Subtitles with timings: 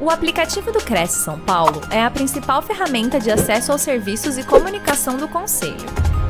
[0.00, 4.44] O aplicativo do Cresce São Paulo é a principal ferramenta de acesso aos serviços e
[4.44, 5.74] comunicação do Conselho.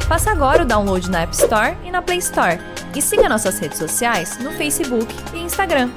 [0.09, 2.59] Faça agora o download na App Store e na Play Store.
[2.97, 5.91] E siga nossas redes sociais no Facebook e Instagram.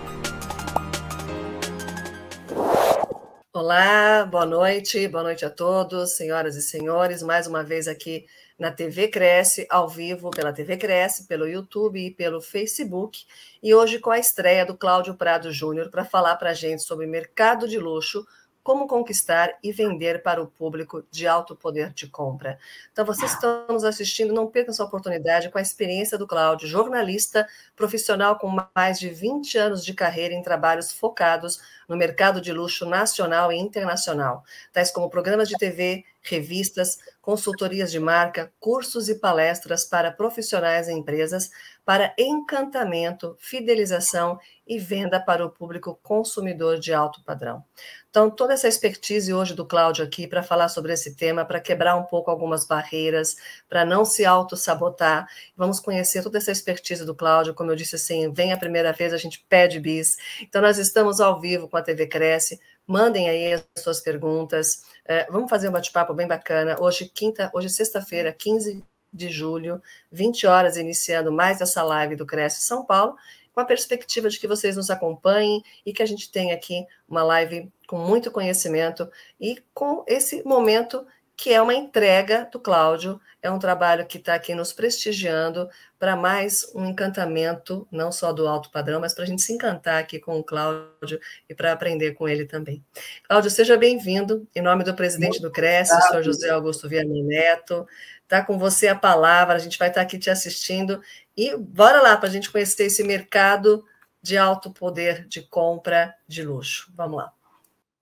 [3.54, 7.24] Olá, boa noite, boa noite a todos, senhoras e senhores.
[7.24, 8.26] Mais uma vez aqui
[8.62, 13.26] na TV Cresce, ao vivo pela TV Cresce, pelo YouTube e pelo Facebook.
[13.62, 17.08] E hoje com a estreia do Cláudio Prado Júnior para falar para a gente sobre
[17.08, 18.24] mercado de luxo,
[18.62, 22.60] como conquistar e vender para o público de alto poder de compra.
[22.92, 27.48] Então, vocês estão nos assistindo, não percam essa oportunidade com a experiência do Cláudio, jornalista
[27.76, 32.86] profissional com mais de 20 anos de carreira em trabalhos focados no mercado de luxo
[32.86, 39.86] nacional e internacional, tais como programas de TV, revistas, consultorias de marca, cursos e palestras
[39.86, 41.50] para profissionais e empresas
[41.84, 47.64] para encantamento, fidelização e venda para o público consumidor de alto padrão.
[48.10, 51.96] Então, toda essa expertise hoje do Cláudio aqui para falar sobre esse tema, para quebrar
[51.96, 53.36] um pouco algumas barreiras,
[53.68, 55.28] para não se auto-sabotar.
[55.56, 57.54] Vamos conhecer toda essa expertise do Cláudio.
[57.54, 60.18] Como eu disse assim, vem a primeira vez, a gente pede bis.
[60.42, 62.60] Então, nós estamos ao vivo com a TV Cresce.
[62.92, 64.84] Mandem aí as suas perguntas.
[65.06, 66.76] É, vamos fazer um bate-papo bem bacana.
[66.78, 72.64] Hoje, quinta, hoje sexta-feira, 15 de julho, 20 horas, iniciando mais essa live do Cresce
[72.64, 73.16] São Paulo,
[73.54, 77.24] com a perspectiva de que vocês nos acompanhem e que a gente tenha aqui uma
[77.24, 83.50] live com muito conhecimento e com esse momento que é uma entrega do Cláudio, é
[83.50, 85.70] um trabalho que está aqui nos prestigiando
[86.02, 90.00] para mais um encantamento, não só do alto padrão, mas para a gente se encantar
[90.00, 92.84] aqui com o Cláudio e para aprender com ele também.
[93.28, 97.88] Cláudio, seja bem-vindo, em nome do presidente do Cresce, o senhor José Augusto Viana Neto,
[98.24, 101.00] está com você a palavra, a gente vai estar tá aqui te assistindo
[101.38, 103.86] e bora lá para a gente conhecer esse mercado
[104.24, 106.92] de alto poder de compra de luxo.
[106.96, 107.32] Vamos lá.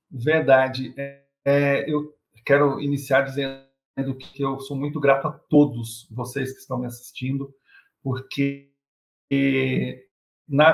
[0.10, 0.94] Verdade.
[0.96, 6.60] É, é, eu quero iniciar dizendo que eu sou muito grato a todos vocês que
[6.60, 7.54] estão me assistindo,
[8.04, 8.70] porque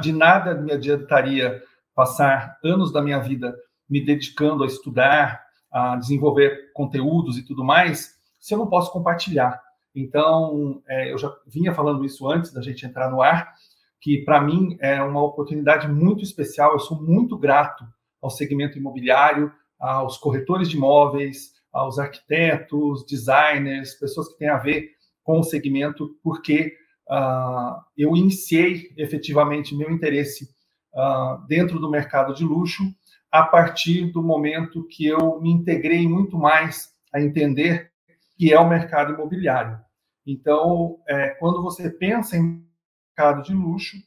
[0.01, 1.61] de nada me adiantaria
[1.93, 3.55] passar anos da minha vida
[3.89, 9.61] me dedicando a estudar, a desenvolver conteúdos e tudo mais, se eu não posso compartilhar.
[9.93, 13.53] Então, é, eu já vinha falando isso antes da gente entrar no ar,
[14.01, 16.73] que para mim é uma oportunidade muito especial.
[16.73, 17.85] Eu sou muito grato
[18.21, 24.91] ao segmento imobiliário, aos corretores de imóveis, aos arquitetos, designers, pessoas que têm a ver
[25.23, 26.73] com o segmento, porque
[27.09, 30.49] uh, eu iniciei efetivamente meu interesse
[30.93, 32.83] uh, dentro do mercado de luxo
[33.31, 37.91] a partir do momento que eu me integrei muito mais a entender
[38.37, 39.79] que é o mercado imobiliário.
[40.25, 42.65] Então, é, quando você pensa em
[43.09, 43.97] mercado de luxo,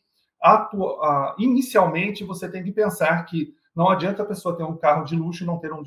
[0.40, 5.14] atua, inicialmente você tem que pensar que não adianta a pessoa ter um carro de
[5.14, 5.82] luxo e não ter um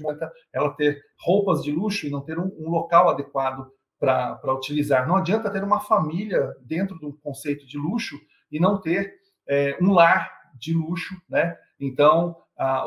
[0.54, 3.70] ela ter roupas de luxo e não ter um, um local adequado
[4.02, 5.08] para utilizar.
[5.08, 8.20] Não adianta ter uma família dentro do conceito de luxo
[8.52, 9.14] e não ter
[9.48, 11.56] é, um lar de luxo, né?
[11.80, 12.36] Então,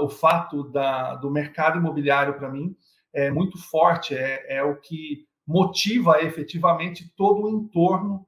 [0.01, 2.77] o fato da, do mercado imobiliário para mim
[3.13, 8.27] é muito forte, é, é o que motiva efetivamente todo o entorno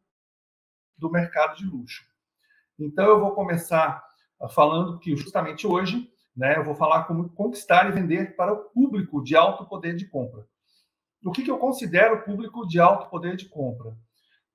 [0.97, 2.05] do mercado de luxo.
[2.79, 4.03] Então, eu vou começar
[4.51, 9.23] falando que justamente hoje, né, eu vou falar como conquistar e vender para o público
[9.23, 10.47] de alto poder de compra.
[11.26, 13.97] O que, que eu considero público de alto poder de compra?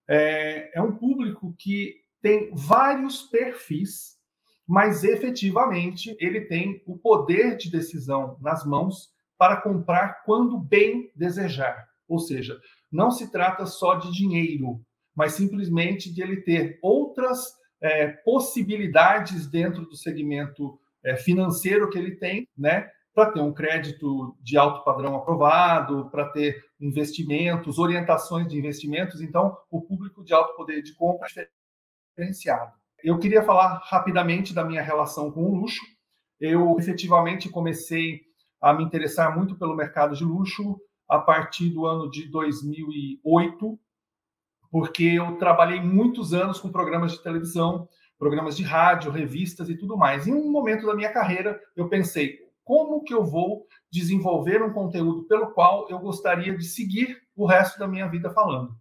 [0.08, 4.18] É, é um público que tem vários perfis,
[4.66, 11.90] mas efetivamente ele tem o poder de decisão nas mãos para comprar quando bem desejar.
[12.08, 12.58] Ou seja,
[12.90, 14.82] não se trata só de dinheiro,
[15.14, 22.16] mas simplesmente de ele ter outras é, possibilidades dentro do segmento é, financeiro que ele
[22.16, 22.90] tem, né?
[23.14, 29.22] Para ter um crédito de alto padrão aprovado, para ter investimentos, orientações de investimentos.
[29.22, 31.48] Então, o público de alto poder de compra é
[32.10, 32.72] diferenciado.
[33.04, 35.82] Eu queria falar rapidamente da minha relação com o luxo.
[36.40, 38.22] Eu efetivamente comecei
[38.62, 43.80] a me interessar muito pelo mercado de luxo a partir do ano de 2008,
[44.70, 49.98] porque eu trabalhei muitos anos com programas de televisão, programas de rádio, revistas e tudo
[49.98, 50.28] mais.
[50.28, 55.24] Em um momento da minha carreira, eu pensei, como que eu vou desenvolver um conteúdo
[55.24, 58.76] pelo qual eu gostaria de seguir o resto da minha vida falando?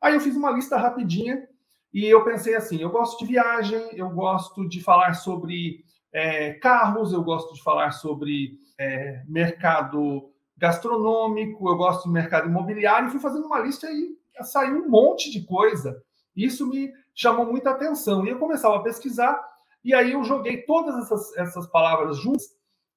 [0.00, 1.46] Aí eu fiz uma lista rapidinha
[1.92, 7.12] e eu pensei assim, eu gosto de viagem, eu gosto de falar sobre é, carros,
[7.12, 13.46] eu gosto de falar sobre é, mercado gastronômico, eu gosto de mercado imobiliário, fui fazendo
[13.46, 16.02] uma lista e saiu um monte de coisa.
[16.36, 18.24] Isso me chamou muita atenção.
[18.24, 19.40] E eu começava a pesquisar,
[19.84, 22.46] e aí eu joguei todas essas, essas palavras juntas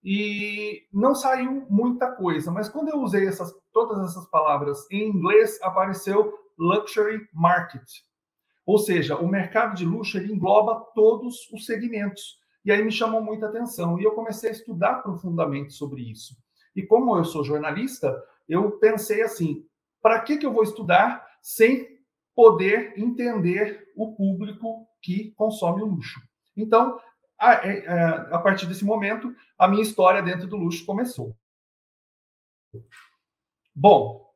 [0.05, 2.51] e não saiu muita coisa.
[2.51, 7.81] Mas quando eu usei essas, todas essas palavras em inglês, apareceu luxury market.
[8.67, 12.37] Ou seja, o mercado de luxo engloba todos os segmentos.
[12.63, 13.99] E aí me chamou muita atenção.
[13.99, 16.35] E eu comecei a estudar profundamente sobre isso.
[16.75, 18.15] E como eu sou jornalista,
[18.47, 19.65] eu pensei assim:
[20.03, 21.87] para que, que eu vou estudar sem
[22.35, 26.19] poder entender o público que consome o luxo?
[26.55, 26.99] Então,
[27.39, 27.93] a, é, é,
[28.31, 31.35] a partir desse momento, a minha história dentro do luxo começou.
[33.73, 34.33] Bom,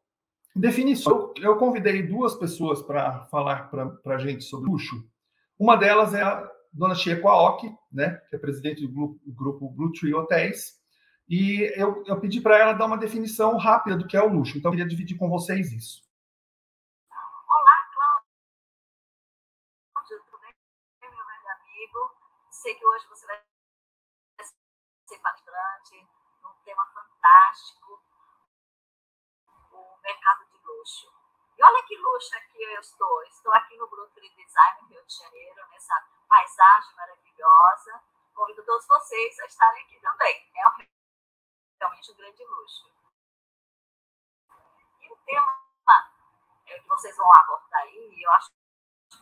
[0.56, 1.34] definição.
[1.38, 5.08] Eu convidei duas pessoas para falar para a gente sobre luxo.
[5.58, 9.70] Uma delas é a dona Chieko Aoki, né, que é presidente do grupo, do grupo
[9.70, 10.80] Blue Tree Hotéis,
[11.28, 14.58] e eu, eu pedi para ela dar uma definição rápida do que é o luxo.
[14.58, 16.02] Então, eu queria dividir com vocês isso.
[22.60, 23.42] Sei que hoje você vai
[25.08, 25.96] ser bastante
[26.44, 28.04] um tema fantástico,
[29.72, 31.08] o mercado de luxo.
[31.58, 33.24] E olha que luxo aqui eu estou.
[33.24, 38.04] Estou aqui no de Design Rio de Janeiro, nessa paisagem maravilhosa.
[38.36, 40.52] Convido todos vocês a estarem aqui também.
[40.54, 40.62] É
[41.80, 42.92] realmente um grande luxo.
[45.00, 45.64] E o tema
[46.68, 48.52] é, que vocês vão abordar aí, eu acho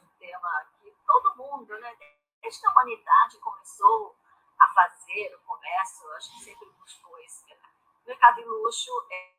[0.01, 1.95] um tema que todo mundo, né,
[2.41, 4.17] desde que a humanidade começou
[4.59, 9.35] a fazer o comércio, acho que sempre buscou esse O mercado de luxo é,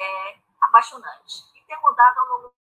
[0.00, 2.54] é apaixonante e tem mudado ao longo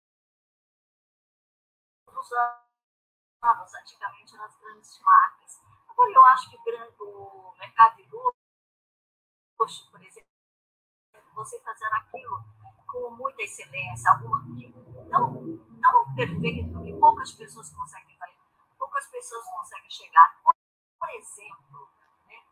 [2.07, 5.59] dos anos, antigamente nas grandes marcas.
[5.87, 6.57] Agora, eu acho que
[6.99, 8.41] o mercado de luxo
[9.91, 10.27] por exemplo,
[11.35, 12.43] você fazer aquilo
[12.87, 14.41] com muita excelência, alguma
[15.09, 18.30] não, não perfeito, que poucas pessoas conseguem fazer,
[19.01, 20.41] poucas pessoas conseguem chegar.
[20.43, 21.89] Por exemplo,
[22.25, 22.45] né,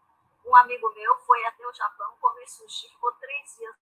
[0.45, 3.75] um amigo meu foi até o Japão comer sushi, ficou três dias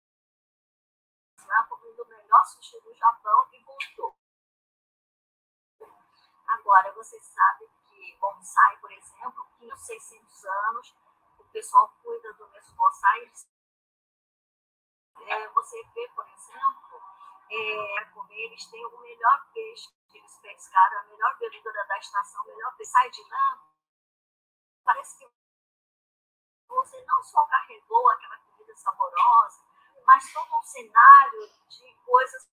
[1.46, 4.16] lá comendo o melhor sushi do Japão e voltou.
[6.46, 9.46] Agora, você sabe que bonsai, por exemplo,
[9.76, 10.94] 600 anos,
[11.52, 13.32] pessoal cuida do mesmo bonsai,
[15.26, 17.00] é, você vê, por exemplo,
[17.50, 22.44] é, comer, eles têm o melhor peixe que eles pescaram, a melhor verdura da estação,
[22.44, 22.72] o melhor.
[22.84, 23.66] Sai de lá,
[24.84, 25.28] parece que
[26.68, 29.64] você não só carregou aquela comida saborosa,
[30.06, 32.46] mas todo um cenário de coisas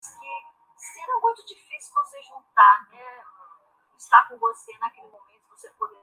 [0.00, 0.44] que
[0.76, 3.24] será muito difícil você juntar, né?
[3.96, 6.02] Estar com você naquele momento, você poder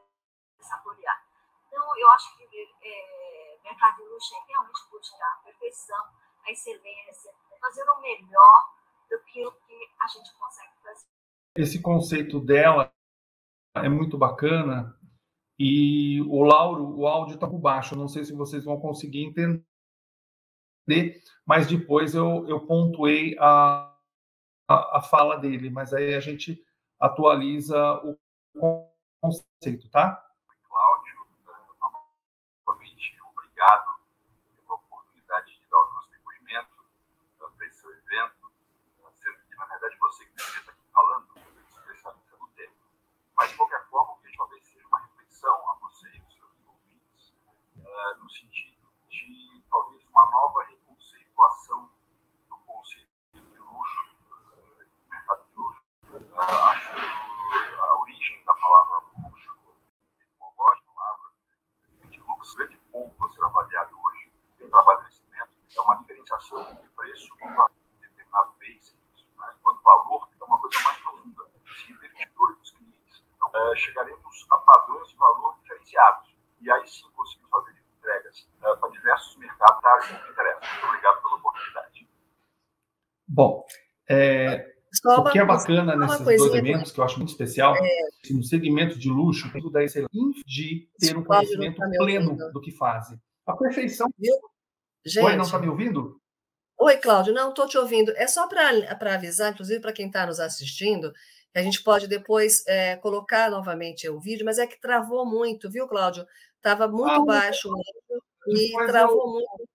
[0.61, 1.27] saborear.
[1.67, 2.43] Então, eu acho que
[2.81, 6.13] é, mercado de luxo é realmente buscar a perfeição,
[6.45, 8.75] a excelência, fazer o melhor
[9.09, 9.51] do que o
[10.01, 11.07] a gente consegue fazer.
[11.55, 12.93] Esse conceito dela
[13.75, 14.95] é muito bacana
[15.57, 17.95] e o Lauro, o áudio está por baixo.
[17.95, 19.63] Não sei se vocês vão conseguir entender,
[21.45, 23.93] mas depois eu, eu pontuei a,
[24.67, 26.63] a, a fala dele, mas aí a gente
[26.99, 28.87] atualiza o
[29.21, 30.25] conceito, tá?
[43.35, 46.51] Mas, de qualquer forma, o que talvez seja uma reflexão a você e os seus
[46.65, 47.33] ouvintes,
[47.95, 48.75] uh, no sentido
[49.09, 51.89] de talvez uma nova reconceituação
[52.49, 55.81] do conceito de luxo, uh, mercado de luxo.
[56.11, 59.51] Uh, acho que a origem da palavra luxo,
[60.19, 61.31] etimológica, palavra
[62.09, 66.75] de luxo, grande ponto a ser avaliado hoje, tem trabalho nesse momento, é uma diferenciação
[66.75, 67.67] de preço com
[68.01, 68.95] determinado base,
[69.37, 73.25] né, enquanto valor, é uma coisa mais profunda, de investidor dos clientes
[73.55, 76.35] uh, chegaremos a padrões de valor diferenciados.
[76.61, 79.37] E aí sim conseguimos fazer entregas uh, para diversos
[79.95, 80.59] área que interessa.
[80.59, 82.09] Muito obrigado pela oportunidade.
[83.27, 83.65] Bom,
[84.09, 88.07] é, o que é bacana nesses dois elementos, que eu acho muito especial, é...
[88.31, 92.61] no segmento de luxo, tem tudo da excelência de ter um conhecimento tá pleno do
[92.61, 93.19] que fazem.
[93.45, 94.07] A perfeição.
[94.17, 94.33] Viu?
[95.05, 96.19] Gente, Oi, não está me ouvindo?
[96.77, 98.11] Oi, Cláudio, não, estou te ouvindo.
[98.15, 101.13] É só para avisar, inclusive para quem está nos assistindo,
[101.53, 105.87] a gente pode depois é, colocar novamente o vídeo, mas é que travou muito, viu,
[105.87, 106.27] Cláudio?
[106.57, 107.69] Estava muito ah, baixo
[108.47, 109.69] e travou eu, muito.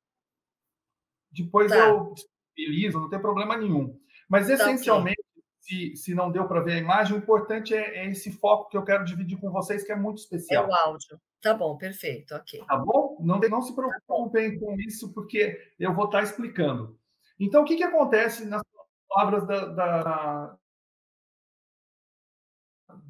[1.31, 1.77] Depois tá.
[1.77, 3.99] eu disponibilizo, não tem problema nenhum.
[4.29, 5.23] Mas tá essencialmente,
[5.61, 8.77] se, se não deu para ver a imagem, o importante é, é, esse foco que
[8.77, 10.65] eu quero dividir com vocês, que é muito especial.
[10.65, 11.21] É o áudio.
[11.41, 12.65] Tá bom, perfeito, ok.
[12.67, 13.19] Tá bom?
[13.21, 16.99] Não, não se preocupem com isso, porque eu vou estar explicando.
[17.39, 18.63] Então, o que, que acontece nas
[19.09, 20.57] palavras da, da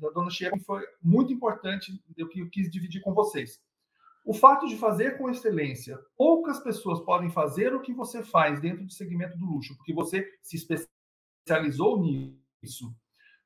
[0.01, 3.61] da dona Chieko foi muito importante, eu que eu quis dividir com vocês.
[4.25, 8.85] O fato de fazer com excelência, poucas pessoas podem fazer o que você faz dentro
[8.85, 12.95] do segmento do luxo, porque você se especializou nisso.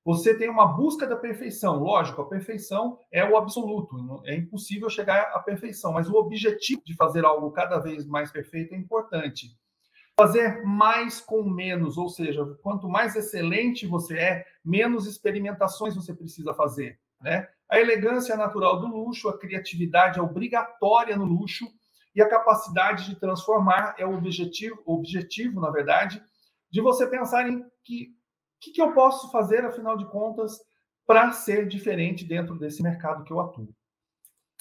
[0.05, 1.79] Você tem uma busca da perfeição.
[1.79, 4.23] Lógico, a perfeição é o absoluto.
[4.27, 8.75] É impossível chegar à perfeição, mas o objetivo de fazer algo cada vez mais perfeito
[8.75, 9.57] é importante.
[10.21, 16.53] Fazer mais com menos, ou seja, quanto mais excelente você é, menos experimentações você precisa
[16.53, 17.01] fazer.
[17.21, 17.49] Né?
[17.71, 21.67] A elegância natural do luxo, a criatividade é obrigatória no luxo
[22.15, 26.23] e a capacidade de transformar é o objetivo, objetivo na verdade,
[26.71, 28.15] de você pensar em que
[28.65, 30.59] que, que eu posso fazer, afinal de contas,
[31.07, 33.69] para ser diferente dentro desse mercado que eu atuo.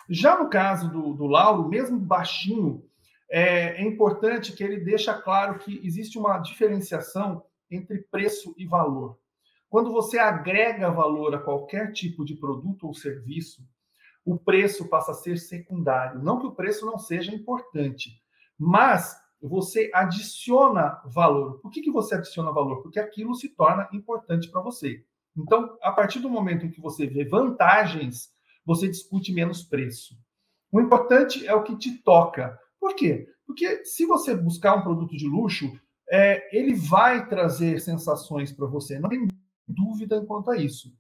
[0.10, 2.84] Já no caso do, do Lauro, mesmo baixinho,
[3.32, 7.42] é, é, importante que ele deixa claro que existe uma diferenciação
[7.72, 9.18] entre preço e valor.
[9.74, 13.68] Quando você agrega valor a qualquer tipo de produto ou serviço,
[14.24, 16.22] o preço passa a ser secundário.
[16.22, 18.22] Não que o preço não seja importante,
[18.56, 21.60] mas você adiciona valor.
[21.60, 22.84] Por que, que você adiciona valor?
[22.84, 25.04] Porque aquilo se torna importante para você.
[25.36, 28.30] Então, a partir do momento em que você vê vantagens,
[28.64, 30.16] você discute menos preço.
[30.72, 32.60] O importante é o que te toca.
[32.80, 33.28] Por quê?
[33.44, 35.76] Porque se você buscar um produto de luxo,
[36.12, 39.00] é, ele vai trazer sensações para você.
[39.00, 39.28] Não tem
[39.68, 40.94] dúvida quanto a isso.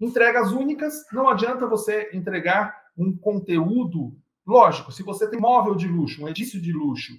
[0.00, 4.16] Entregas únicas, não adianta você entregar um conteúdo.
[4.46, 7.12] Lógico, se você tem móvel de luxo, um edifício de luxo,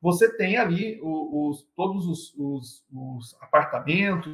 [0.00, 4.32] você tem ali os, os todos os, os, os apartamentos,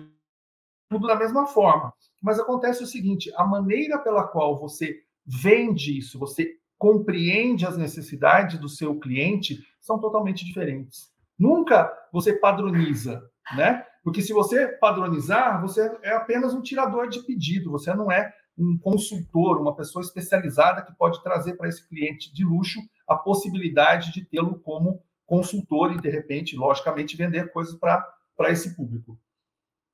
[0.89, 1.93] tudo da mesma forma.
[2.23, 8.59] Mas acontece o seguinte: a maneira pela qual você vende isso, você compreende as necessidades
[8.59, 11.11] do seu cliente, são totalmente diferentes.
[11.39, 13.23] Nunca você padroniza,
[13.57, 13.85] né?
[14.05, 18.77] Porque se você padronizar, você é apenas um tirador de pedido, você não é um
[18.77, 24.23] consultor, uma pessoa especializada que pode trazer para esse cliente de luxo a possibilidade de
[24.27, 29.19] tê-lo como consultor e, de repente, logicamente, vender coisas para esse público.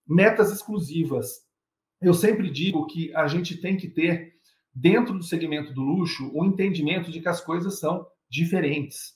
[0.05, 1.47] Metas exclusivas.
[2.02, 4.33] Eu sempre digo que a gente tem que ter,
[4.75, 9.14] dentro do segmento do luxo, o um entendimento de que as coisas são diferentes.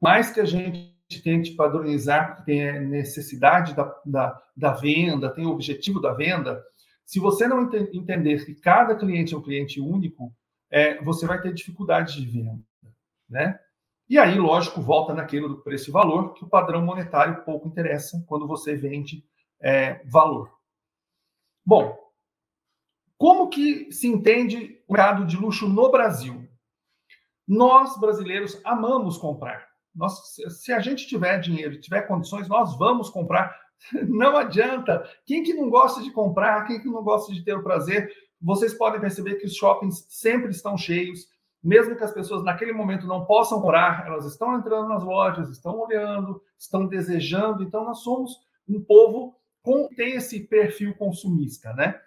[0.00, 5.46] Mais que a gente tente padronizar, porque tem a necessidade da, da, da venda, tem
[5.46, 6.62] o objetivo da venda,
[7.04, 10.34] se você não ent entender que cada cliente é um cliente único,
[10.68, 12.60] é, você vai ter dificuldade de venda,
[13.30, 13.60] né?
[14.08, 18.22] E aí, lógico, volta naquilo do preço e valor, que o padrão monetário pouco interessa
[18.26, 19.24] quando você vende
[19.60, 20.52] é, valor.
[21.64, 21.96] Bom,
[23.18, 26.48] como que se entende o mercado de luxo no Brasil?
[27.46, 29.66] Nós, brasileiros, amamos comprar.
[29.96, 33.56] Nós, se a gente tiver dinheiro, tiver condições, nós vamos comprar.
[34.06, 35.08] Não adianta.
[35.24, 38.10] Quem que não gosta de comprar, quem que não gosta de ter o prazer,
[38.40, 41.28] vocês podem perceber que os shoppings sempre estão cheios
[41.66, 45.80] mesmo que as pessoas naquele momento não possam comprar, elas estão entrando nas lojas, estão
[45.80, 47.64] olhando, estão desejando.
[47.64, 48.38] Então, nós somos
[48.68, 52.00] um povo com tem esse perfil consumista, né?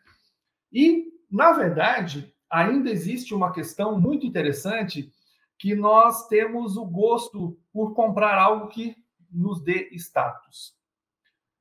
[0.72, 5.12] E, na verdade, ainda existe uma questão muito interessante
[5.60, 8.96] que nós temos o gosto por comprar algo que
[9.30, 10.74] nos dê status.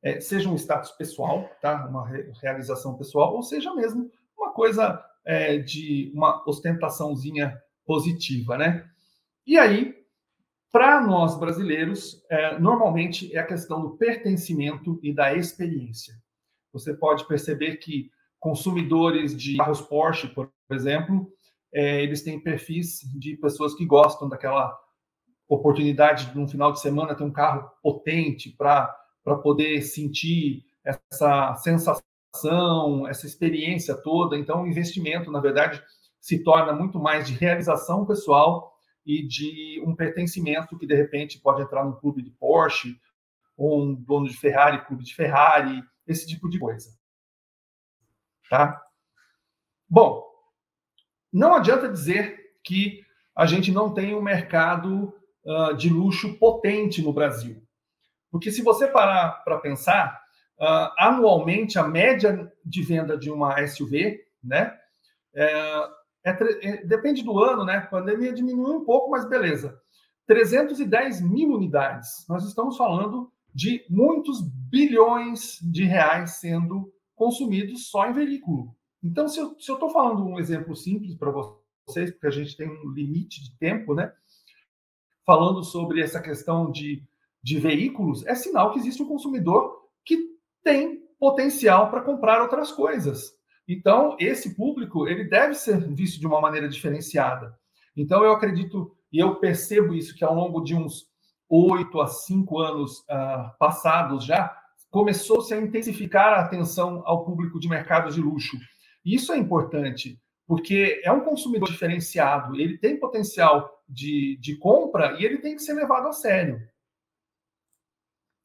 [0.00, 1.84] É, seja um status pessoal, tá?
[1.86, 2.08] uma
[2.40, 8.88] realização pessoal, ou seja mesmo uma coisa é, de uma ostentaçãozinha positiva, né?
[9.44, 9.96] E aí,
[10.70, 16.14] para nós brasileiros, é, normalmente é a questão do pertencimento e da experiência.
[16.72, 21.32] Você pode perceber que consumidores de carros Porsche, por exemplo,
[21.72, 24.76] é, eles têm perfis de pessoas que gostam daquela
[25.48, 28.94] oportunidade de, no final de semana, ter um carro potente para
[29.42, 34.36] poder sentir essa sensação, essa experiência toda.
[34.36, 35.82] Então, o investimento, na verdade,
[36.20, 38.72] se torna muito mais de realização pessoal
[39.04, 42.98] e de um pertencimento que, de repente, pode entrar num clube de Porsche,
[43.56, 46.90] ou um dono de Ferrari, clube de Ferrari, esse tipo de coisa.
[48.48, 48.80] Tá?
[49.88, 50.27] Bom,
[51.32, 53.00] não adianta dizer que
[53.36, 57.62] a gente não tem um mercado uh, de luxo potente no Brasil.
[58.30, 60.20] Porque se você parar para pensar,
[60.60, 64.76] uh, anualmente a média de venda de uma SUV, né,
[65.34, 65.88] é,
[66.24, 67.76] é, é, depende do ano, né?
[67.76, 69.78] A pandemia diminuiu um pouco, mas beleza.
[70.26, 72.26] 310 mil unidades.
[72.28, 78.74] Nós estamos falando de muitos bilhões de reais sendo consumidos só em veículo.
[79.08, 82.90] Então, se eu estou falando um exemplo simples para vocês, porque a gente tem um
[82.90, 84.12] limite de tempo, né?
[85.24, 87.02] Falando sobre essa questão de,
[87.42, 93.32] de veículos, é sinal que existe um consumidor que tem potencial para comprar outras coisas.
[93.66, 97.58] Então, esse público, ele deve ser visto de uma maneira diferenciada.
[97.96, 101.06] Então, eu acredito e eu percebo isso que ao longo de uns
[101.48, 104.54] oito a cinco anos uh, passados já,
[104.90, 108.58] começou-se a intensificar a atenção ao público de mercados de luxo.
[109.14, 115.24] Isso é importante, porque é um consumidor diferenciado, ele tem potencial de, de compra e
[115.24, 116.60] ele tem que ser levado a sério.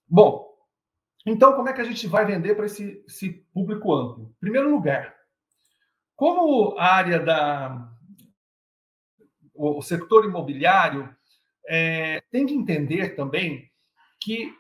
[0.08, 0.48] Bom,
[1.26, 4.34] então como é que a gente vai vender para esse, esse público amplo?
[4.40, 5.14] Primeiro lugar,
[6.16, 7.90] como a área da
[9.56, 11.14] o setor imobiliário
[11.68, 13.70] é, tem que entender também
[14.20, 14.52] que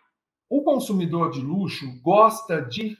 [0.49, 2.97] o consumidor de luxo gosta de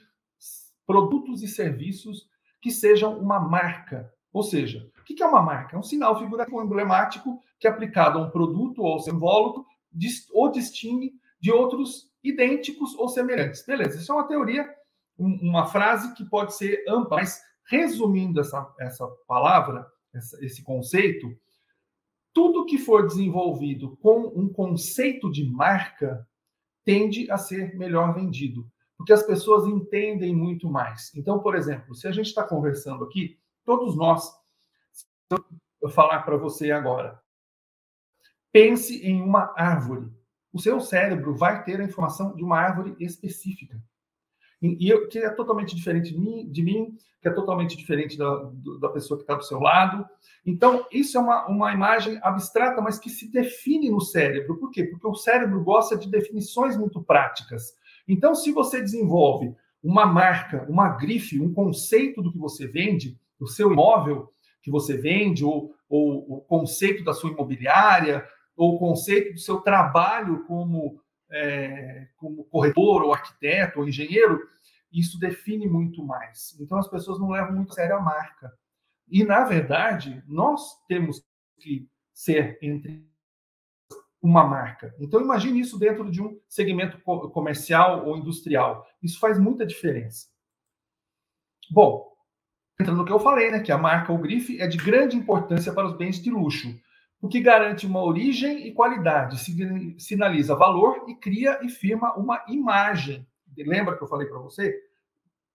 [0.86, 2.28] produtos e serviços
[2.64, 4.10] que sejam uma marca.
[4.32, 5.76] Ou seja, o que é uma marca?
[5.76, 9.66] É um sinal figurativo emblemático que, aplicado a um produto ou simbólico,
[10.32, 13.66] o distingue de outros idênticos ou semelhantes.
[13.66, 14.66] Beleza, isso é uma teoria,
[15.18, 21.36] uma frase que pode ser ampla, mas resumindo essa, essa palavra, essa, esse conceito,
[22.32, 26.26] tudo que for desenvolvido com um conceito de marca
[26.82, 28.66] tende a ser melhor vendido,
[29.04, 31.14] porque as pessoas entendem muito mais.
[31.14, 34.32] Então, por exemplo, se a gente está conversando aqui, todos nós,
[34.90, 35.04] se
[35.82, 37.20] eu falar para você agora,
[38.50, 40.10] pense em uma árvore.
[40.50, 43.78] O seu cérebro vai ter a informação de uma árvore específica.
[44.62, 48.50] E, e que é totalmente diferente de mim, de mim que é totalmente diferente da,
[48.80, 50.06] da pessoa que está do seu lado.
[50.46, 54.58] Então, isso é uma, uma imagem abstrata, mas que se define no cérebro.
[54.58, 54.84] Por quê?
[54.84, 57.74] Porque o cérebro gosta de definições muito práticas.
[58.06, 63.46] Então, se você desenvolve uma marca, uma grife, um conceito do que você vende, do
[63.46, 64.32] seu imóvel
[64.62, 69.60] que você vende, ou, ou o conceito da sua imobiliária, ou o conceito do seu
[69.60, 74.40] trabalho como, é, como corretor, ou arquiteto, ou engenheiro,
[74.92, 76.56] isso define muito mais.
[76.60, 78.52] Então as pessoas não levam muito a sério a marca.
[79.08, 81.22] E, na verdade, nós temos
[81.58, 83.06] que ser entre
[84.24, 84.94] uma marca.
[84.98, 86.98] Então imagine isso dentro de um segmento
[87.30, 88.86] comercial ou industrial.
[89.02, 90.28] Isso faz muita diferença.
[91.70, 92.10] Bom,
[92.80, 95.72] entrando no que eu falei, né, que a marca ou grife é de grande importância
[95.72, 96.74] para os bens de luxo,
[97.20, 99.38] o que garante uma origem e qualidade,
[99.98, 103.26] sinaliza valor e cria e firma uma imagem
[103.62, 104.74] lembra que eu falei para você?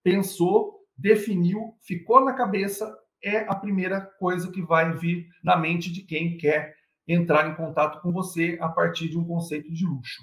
[0.04, 6.04] Pensou, definiu, ficou na cabeça, é a primeira coisa que vai vir na mente de
[6.04, 6.76] quem quer
[7.10, 10.22] entrar em contato com você a partir de um conceito de luxo,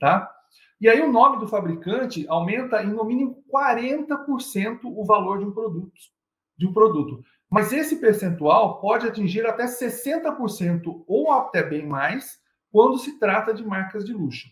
[0.00, 0.30] tá?
[0.80, 5.52] E aí o nome do fabricante aumenta em no mínimo 40% o valor de um
[5.52, 5.92] produto,
[6.56, 7.22] de um produto.
[7.48, 12.40] Mas esse percentual pode atingir até 60% ou até bem mais
[12.70, 14.48] quando se trata de marcas de luxo.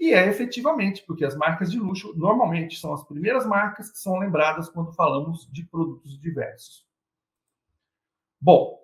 [0.00, 4.18] E é efetivamente, porque as marcas de luxo normalmente são as primeiras marcas que são
[4.18, 6.84] lembradas quando falamos de produtos diversos.
[8.40, 8.80] Bom,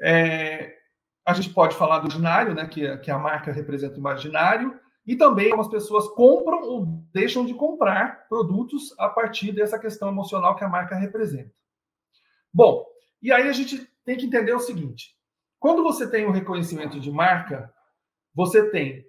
[0.00, 0.74] é,
[1.26, 5.16] a gente pode falar do imaginário, né, que, que a marca representa o imaginário, e
[5.16, 10.64] também algumas pessoas compram ou deixam de comprar produtos a partir dessa questão emocional que
[10.64, 11.52] a marca representa.
[12.54, 12.86] Bom,
[13.20, 15.16] e aí a gente tem que entender o seguinte:
[15.58, 17.72] quando você tem o um reconhecimento de marca,
[18.32, 19.04] você tem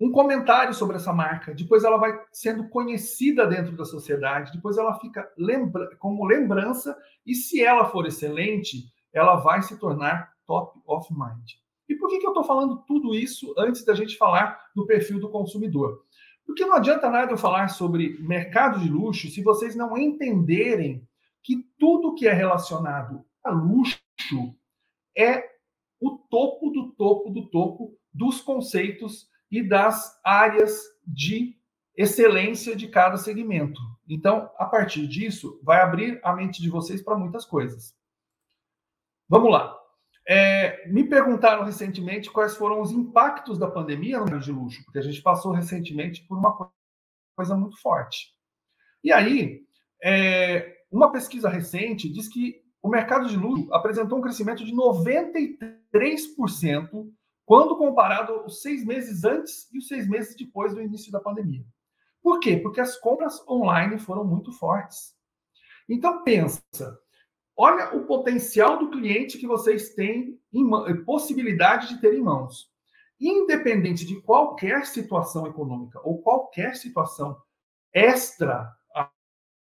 [0.00, 4.98] um comentário sobre essa marca, depois ela vai sendo conhecida dentro da sociedade, depois ela
[5.00, 11.06] fica lembra como lembrança, e se ela for excelente, ela vai se tornar top of
[11.12, 11.50] mind.
[11.88, 15.20] E por que, que eu estou falando tudo isso antes da gente falar do perfil
[15.20, 16.02] do consumidor?
[16.46, 21.06] Porque não adianta nada eu falar sobre mercado de luxo se vocês não entenderem
[21.42, 24.00] que tudo que é relacionado a luxo
[25.16, 25.44] é
[26.00, 31.56] o topo do topo do topo dos conceitos e das áreas de
[31.94, 33.80] excelência de cada segmento.
[34.08, 37.94] Então, a partir disso, vai abrir a mente de vocês para muitas coisas.
[39.28, 39.77] Vamos lá.
[40.30, 44.98] É, me perguntaram recentemente quais foram os impactos da pandemia no mercado de luxo, porque
[44.98, 46.70] a gente passou recentemente por uma
[47.34, 48.34] coisa muito forte.
[49.02, 49.62] E aí,
[50.04, 57.10] é, uma pesquisa recente diz que o mercado de luxo apresentou um crescimento de 93%
[57.46, 61.64] quando comparado os seis meses antes e os seis meses depois do início da pandemia.
[62.22, 62.58] Por quê?
[62.58, 65.16] Porque as compras online foram muito fortes.
[65.88, 67.00] Então pensa,
[67.58, 72.70] olha o potencial do cliente que vocês têm, em, possibilidade de ter em mãos.
[73.20, 77.36] Independente de qualquer situação econômica ou qualquer situação
[77.92, 78.72] extra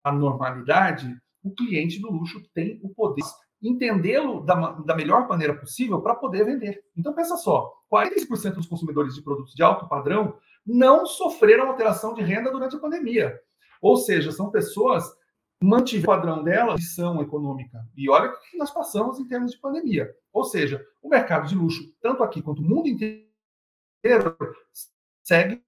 [0.03, 1.11] à normalidade,
[1.43, 3.23] o cliente do luxo tem o poder
[3.59, 6.83] entendê-lo da, da, melhor maneira possível para poder vender.
[6.95, 12.21] Então, pensa só: 46% dos consumidores de produtos de alto padrão não sofreram alteração de
[12.21, 13.39] renda durante a pandemia.
[13.81, 15.03] Ou seja, são pessoas
[15.61, 17.85] mantiver o padrão dela, missão econômica.
[17.95, 20.13] E olha o que nós passamos em termos de pandemia.
[20.31, 24.37] Ou seja, o mercado de luxo, tanto aqui quanto o mundo inteiro,
[25.23, 25.61] segue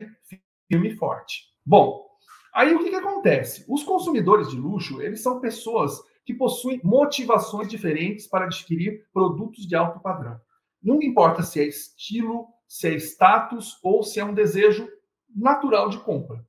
[0.69, 1.45] firme e forte.
[1.65, 2.07] Bom,
[2.53, 3.65] aí o que, que acontece?
[3.67, 9.75] Os consumidores de luxo, eles são pessoas que possuem motivações diferentes para adquirir produtos de
[9.75, 10.39] alto padrão.
[10.81, 14.87] Não importa se é estilo, se é status ou se é um desejo
[15.35, 16.45] natural de compra.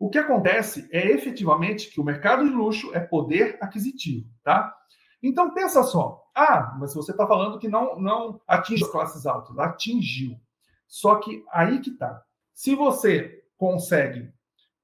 [0.00, 4.74] O que acontece é efetivamente que o mercado de luxo é poder aquisitivo, tá?
[5.22, 9.58] Então pensa só, ah, mas você está falando que não não atinge as classes altas,
[9.58, 10.40] atingiu.
[10.88, 12.24] Só que aí que tá.
[12.54, 14.32] Se você consegue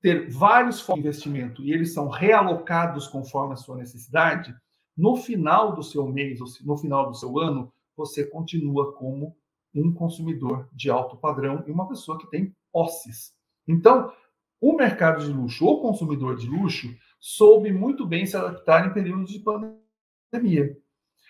[0.02, 4.55] ter vários fontes de investimento e eles são realocados conforme a sua necessidade,
[4.94, 9.35] no final do seu mês, ou no final do seu ano, você continua como
[9.74, 13.35] um consumidor de alto padrão e uma pessoa que tem posses.
[13.66, 14.12] Então,
[14.61, 16.88] o mercado de luxo, o consumidor de luxo,
[17.21, 20.77] soube muito bem se adaptar em períodos de pandemia.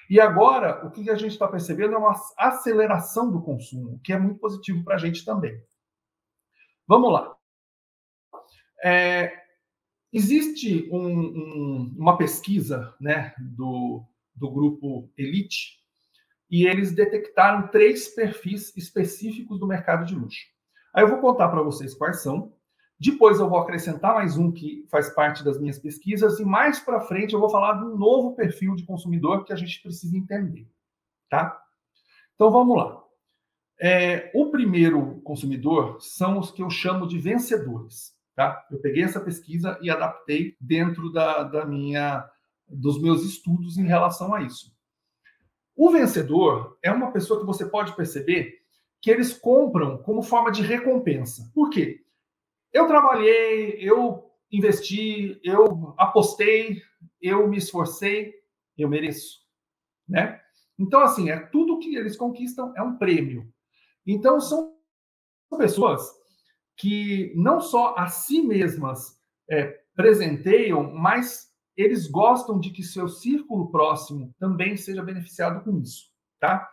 [0.09, 4.19] E agora, o que a gente está percebendo é uma aceleração do consumo, que é
[4.19, 5.61] muito positivo para a gente também.
[6.87, 7.35] Vamos lá.
[8.85, 9.33] É,
[10.13, 15.81] existe um, um, uma pesquisa né, do, do grupo Elite
[16.49, 20.47] e eles detectaram três perfis específicos do mercado de luxo.
[20.95, 22.56] Aí eu vou contar para vocês quais são
[22.99, 27.03] depois eu vou acrescentar mais um que faz parte das minhas pesquisas e mais para
[27.03, 30.67] frente eu vou falar de um novo perfil de consumidor que a gente precisa entender,
[31.29, 31.63] tá?
[32.35, 33.03] Então vamos lá.
[33.79, 38.67] É, o primeiro consumidor são os que eu chamo de vencedores, tá?
[38.71, 42.27] Eu peguei essa pesquisa e adaptei dentro da, da minha
[42.69, 44.75] dos meus estudos em relação a isso.
[45.77, 48.55] O vencedor é uma pessoa que você pode perceber
[49.03, 51.51] que eles compram como forma de recompensa.
[51.55, 52.06] Por quê?
[52.77, 56.83] Eu trabalhei, eu investi, eu apostei,
[57.23, 58.35] eu me esforcei,
[58.77, 59.39] eu mereço,
[60.07, 60.43] né?
[60.79, 63.51] Então, assim, é tudo que eles conquistam é um prêmio.
[64.07, 64.77] Então, são
[65.57, 66.03] pessoas
[66.77, 69.19] que não só a si mesmas
[69.51, 76.11] é, presenteiam, mas eles gostam de que seu círculo próximo também seja beneficiado com isso,
[76.39, 76.71] tá?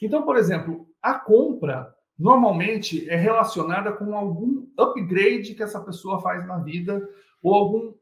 [0.00, 6.46] Então, por exemplo, a compra normalmente é relacionada com algum upgrade que essa pessoa faz
[6.46, 7.08] na vida
[7.42, 7.94] ou algum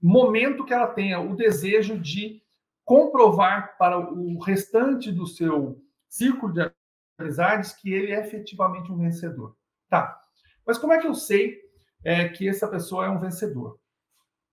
[0.00, 2.42] momento que ela tenha o desejo de
[2.84, 6.70] comprovar para o restante do seu círculo de
[7.18, 9.56] amizades que ele é efetivamente um vencedor.
[9.88, 10.20] Tá.
[10.66, 11.58] Mas como é que eu sei
[12.04, 13.78] é, que essa pessoa é um vencedor?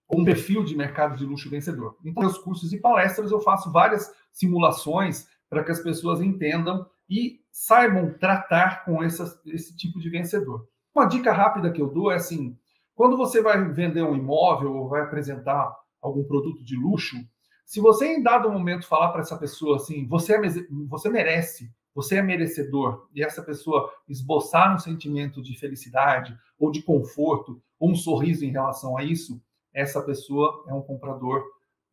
[0.10, 1.98] Um perfil de mercado de luxo vencedor.
[2.04, 7.42] Então, nos cursos e palestras eu faço várias simulações para que as pessoas entendam e
[7.52, 10.66] saibam tratar com essa, esse tipo de vencedor.
[10.96, 12.58] Uma dica rápida que eu dou é assim:
[12.96, 17.18] quando você vai vender um imóvel ou vai apresentar algum produto de luxo,
[17.66, 20.40] se você em dado momento falar para essa pessoa assim, você, é,
[20.88, 26.82] você merece, você é merecedor, e essa pessoa esboçar um sentimento de felicidade ou de
[26.82, 29.42] conforto ou um sorriso em relação a isso,
[29.74, 31.44] essa pessoa é um comprador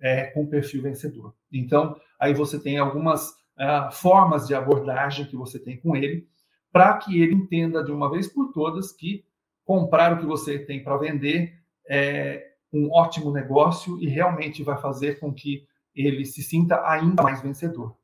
[0.00, 1.34] é, com perfil vencedor.
[1.52, 6.28] Então, aí você tem algumas uh, formas de abordagem que você tem com ele,
[6.72, 9.24] para que ele entenda de uma vez por todas que
[9.64, 15.18] comprar o que você tem para vender é um ótimo negócio e realmente vai fazer
[15.18, 17.96] com que ele se sinta ainda mais vencedor.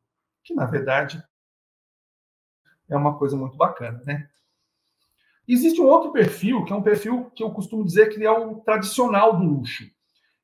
[0.42, 1.22] Que, na verdade,
[2.88, 4.28] é uma coisa muito bacana, né?
[5.46, 8.56] Existe um outro perfil, que é um perfil que eu costumo dizer que é o
[8.60, 9.93] tradicional do luxo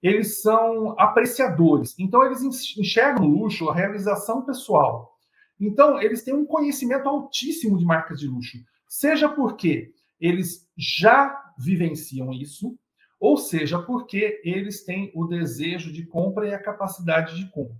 [0.03, 1.95] eles são apreciadores.
[1.99, 2.43] Então, eles
[2.77, 5.19] enxergam no luxo a realização pessoal.
[5.61, 8.59] Então, eles têm um conhecimento altíssimo de marcas de luxo,
[8.89, 12.79] seja porque eles já vivenciam isso,
[13.19, 17.77] ou seja porque eles têm o desejo de compra e a capacidade de compra.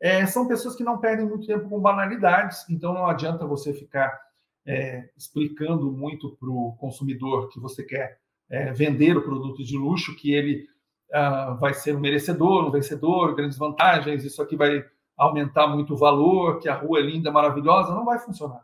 [0.00, 4.16] É, são pessoas que não perdem muito tempo com banalidades, então não adianta você ficar
[4.64, 10.14] é, explicando muito para o consumidor que você quer é, vender o produto de luxo,
[10.14, 10.68] que ele
[11.12, 14.84] uh, vai ser um merecedor, um vencedor, grandes vantagens, isso aqui vai
[15.16, 18.62] aumentar muito o valor, que a rua é linda, maravilhosa, não vai funcionar.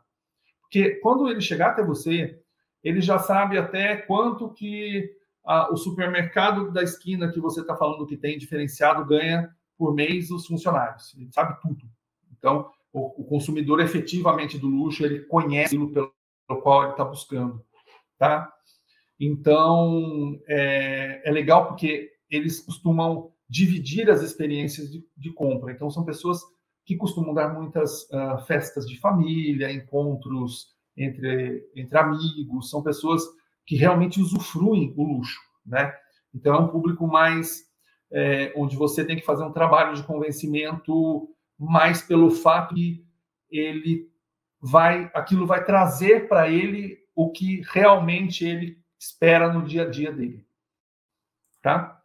[0.62, 2.40] Porque quando ele chegar até você,
[2.82, 5.10] ele já sabe até quanto que
[5.44, 10.30] uh, o supermercado da esquina que você está falando que tem diferenciado ganha por mês
[10.30, 11.14] os funcionários.
[11.16, 11.84] Ele sabe tudo.
[12.38, 16.12] Então, o, o consumidor efetivamente do luxo, ele conhece aquilo pelo,
[16.46, 17.64] pelo qual ele está buscando.
[18.16, 18.52] Tá?
[19.18, 25.72] Então, é, é legal porque eles costumam dividir as experiências de, de compra.
[25.72, 26.40] Então, são pessoas
[26.84, 33.22] que costumam dar muitas uh, festas de família, encontros entre, entre amigos, são pessoas
[33.66, 35.92] que realmente usufruem o luxo, né?
[36.34, 37.62] Então, é um público mais
[38.12, 43.04] é, onde você tem que fazer um trabalho de convencimento mais pelo fato que
[43.50, 44.10] ele
[44.60, 50.12] vai, aquilo vai trazer para ele o que realmente ele espera no dia a dia
[50.12, 50.46] dele.
[51.62, 52.02] Tá?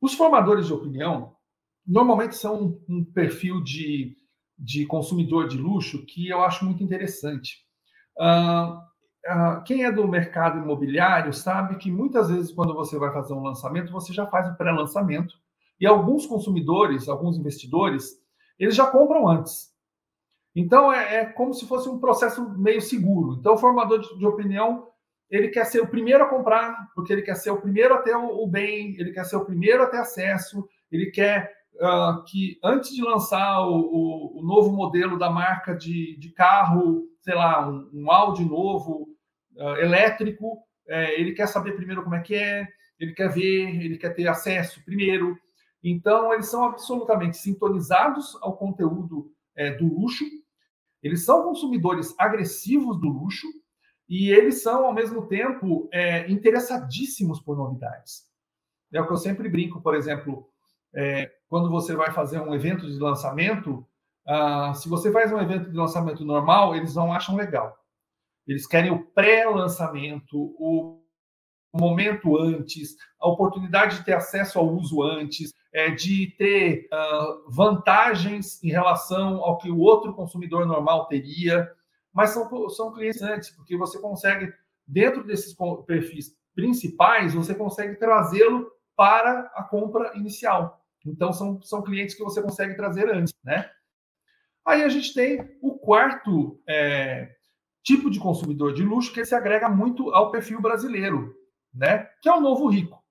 [0.00, 1.34] Os formadores de opinião
[1.86, 4.16] normalmente são um perfil de,
[4.58, 7.64] de consumidor de luxo que eu acho muito interessante.
[8.18, 8.78] Uh,
[9.30, 13.42] uh, quem é do mercado imobiliário sabe que muitas vezes, quando você vai fazer um
[13.42, 15.34] lançamento, você já faz o pré-lançamento.
[15.78, 18.12] E alguns consumidores, alguns investidores,
[18.58, 19.74] eles já compram antes.
[20.54, 23.36] Então, é, é, como se fosse um processo meio seguro.
[23.38, 24.88] Então, o formador de, de, opinião,
[25.30, 28.14] ele quer ser o primeiro a comprar, porque ele quer ser o primeiro a ter
[28.14, 32.94] o, bem, ele quer ser o primeiro a ter acesso, ele quer uh, que, antes
[32.94, 37.90] de lançar o, o, o, novo modelo da marca de, de carro, sei lá, um,
[37.92, 39.08] um Audi novo,
[39.56, 40.58] uh, elétrico,
[40.88, 42.66] é, ele quer saber primeiro como é que é,
[42.98, 45.36] ele quer ver, ele quer ter acesso primeiro.
[45.82, 50.24] Então, eles são absolutamente sintonizados ao conteúdo é, do luxo,
[51.02, 53.46] eles são consumidores agressivos do luxo
[54.08, 58.24] e eles são, ao mesmo tempo, é, interessadíssimos por novidades.
[58.92, 60.48] É o que eu sempre brinco, por exemplo,
[60.94, 63.86] é, quando você vai fazer um evento de lançamento,
[64.26, 67.76] ah, se você faz um evento de lançamento normal, eles não acham legal.
[68.46, 71.00] Eles querem o pré-lançamento, o
[71.72, 78.62] momento antes, a oportunidade de ter acesso ao uso antes, é, de ter uh, vantagens
[78.64, 81.70] em relação ao que o outro consumidor normal teria,
[82.16, 84.50] mas são, são clientes antes, porque você consegue,
[84.86, 85.54] dentro desses
[85.86, 90.82] perfis principais, você consegue trazê-lo para a compra inicial.
[91.04, 93.70] Então, são, são clientes que você consegue trazer antes, né?
[94.64, 97.36] Aí a gente tem o quarto é,
[97.82, 101.36] tipo de consumidor de luxo que se agrega muito ao perfil brasileiro,
[101.72, 102.08] né?
[102.22, 103.04] Que é o novo rico.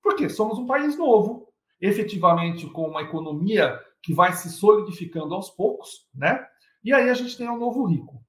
[0.00, 6.08] Porque somos um país novo, efetivamente com uma economia que vai se solidificando aos poucos,
[6.14, 6.46] né?
[6.84, 8.24] E aí a gente tem o novo rico.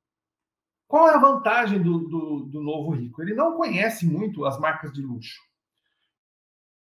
[0.87, 3.21] Qual é a vantagem do, do, do novo rico?
[3.21, 5.41] Ele não conhece muito as marcas de luxo.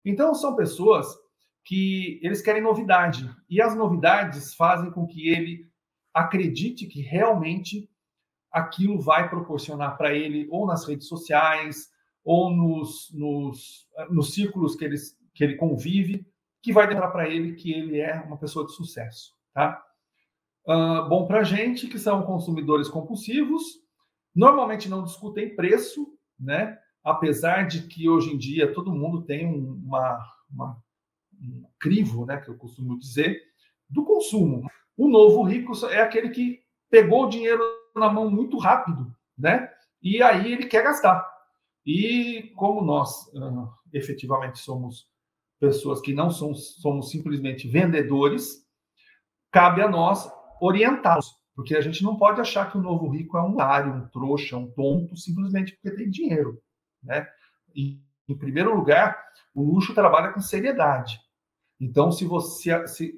[0.04, 1.08] Então são pessoas
[1.63, 5.69] que eles querem novidade e as novidades fazem com que ele
[6.13, 7.89] acredite que realmente
[8.51, 11.89] aquilo vai proporcionar para ele ou nas redes sociais
[12.23, 16.25] ou nos, nos, nos círculos que, eles, que ele convive,
[16.62, 19.34] que vai lembrar para ele que ele é uma pessoa de sucesso.
[19.54, 19.84] Tá?
[20.65, 23.81] Uh, bom para gente, que são consumidores compulsivos,
[24.36, 26.08] normalmente não discutem preço,
[26.39, 26.78] né?
[27.04, 30.78] apesar de que hoje em dia todo mundo tem uma, uma,
[31.41, 33.41] um crivo, né, que eu costumo dizer,
[33.89, 34.70] do consumo.
[34.96, 37.62] O novo rico é aquele que pegou o dinheiro
[37.96, 39.70] na mão muito rápido, né?
[40.02, 41.28] E aí ele quer gastar.
[41.86, 45.08] E como nós uh, efetivamente somos
[45.60, 48.65] pessoas que não somos, somos simplesmente vendedores,
[49.52, 53.41] cabe a nós orientá-los, porque a gente não pode achar que o novo rico é
[53.43, 56.60] um ário, um trouxa, um tonto, simplesmente porque tem dinheiro,
[57.04, 57.28] né?
[57.76, 61.21] E, em primeiro lugar, o luxo trabalha com seriedade.
[61.80, 63.13] Então, se você, se,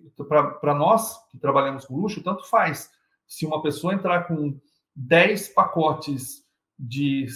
[0.59, 2.91] para nós que trabalhamos com luxo, tanto faz.
[3.25, 4.59] Se uma pessoa entrar com
[4.93, 6.43] 10 pacotes
[6.77, 7.27] de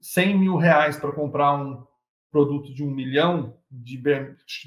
[0.00, 1.86] 100 mil reais para comprar um
[2.30, 4.00] produto de um milhão de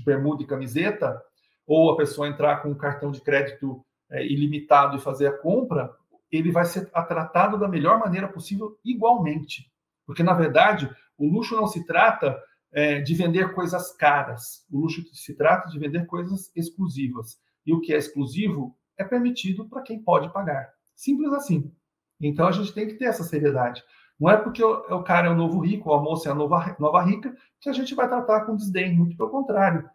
[0.06, 1.20] bermuda e camiseta,
[1.66, 5.92] ou a pessoa entrar com um cartão de crédito é, ilimitado e fazer a compra,
[6.32, 9.72] ele vai ser tratado da melhor maneira possível igualmente.
[10.06, 12.38] Porque, na verdade, o luxo não se trata
[12.72, 14.66] é, de vender coisas caras.
[14.72, 17.40] O luxo se trata de vender coisas exclusivas.
[17.66, 20.70] E o que é exclusivo é permitido para quem pode pagar.
[20.96, 21.72] Simples assim.
[22.20, 23.84] Então a gente tem que ter essa seriedade.
[24.20, 26.76] Não é porque o, o cara é o novo rico, a moça é a nova,
[26.80, 28.96] nova rica, que a gente vai tratar com desdém.
[28.96, 29.90] Muito pelo contrário.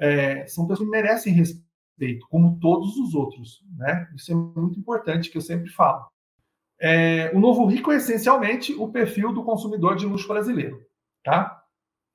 [0.00, 1.67] É, são pessoas que merecem respeito,
[2.28, 3.62] como todos os outros.
[3.76, 4.08] Né?
[4.14, 6.06] Isso é muito importante, que eu sempre falo.
[6.80, 10.80] É, o novo rico é essencialmente o perfil do consumidor de luxo brasileiro.
[11.24, 11.60] Tá?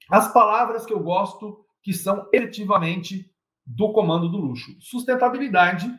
[0.09, 3.29] As palavras que eu gosto, que são efetivamente
[3.65, 5.91] do comando do luxo: sustentabilidade,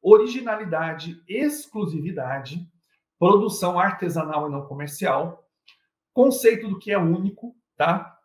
[0.00, 2.68] originalidade, exclusividade,
[3.18, 5.48] produção artesanal e não comercial,
[6.12, 8.16] conceito do que é único, tá?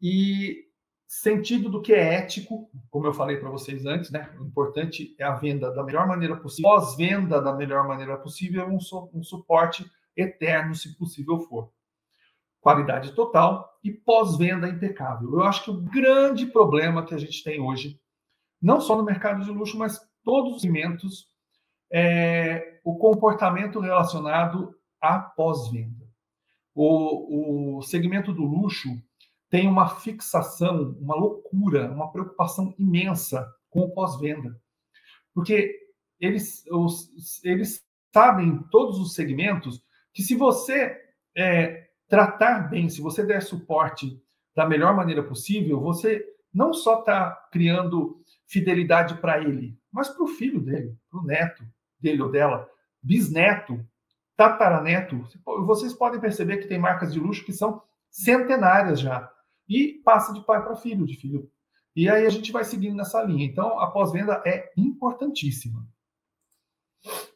[0.00, 0.67] E
[1.08, 4.30] sentido do que é ético, como eu falei para vocês antes, né?
[4.38, 8.78] O importante é a venda da melhor maneira possível, pós-venda da melhor maneira possível, um,
[9.14, 11.72] um suporte eterno, se possível for.
[12.60, 15.32] Qualidade total e pós-venda impecável.
[15.32, 17.98] Eu acho que o grande problema que a gente tem hoje,
[18.60, 21.26] não só no mercado de luxo, mas todos os segmentos,
[21.90, 26.06] é o comportamento relacionado à pós-venda.
[26.74, 28.90] O, o segmento do luxo
[29.50, 34.60] têm uma fixação, uma loucura, uma preocupação imensa com o pós-venda.
[35.34, 35.74] Porque
[36.20, 39.82] eles, os, eles sabem, todos os segmentos,
[40.12, 40.96] que se você
[41.36, 44.20] é, tratar bem, se você der suporte
[44.54, 50.28] da melhor maneira possível, você não só está criando fidelidade para ele, mas para o
[50.28, 51.64] filho dele, para o neto
[52.00, 52.68] dele ou dela,
[53.02, 53.84] bisneto,
[54.36, 55.24] tataraneto.
[55.66, 59.30] Vocês podem perceber que tem marcas de luxo que são centenárias já.
[59.68, 61.50] E passa de pai para filho, de filho.
[61.94, 63.44] E aí a gente vai seguindo nessa linha.
[63.44, 65.86] Então, a pós-venda é importantíssima.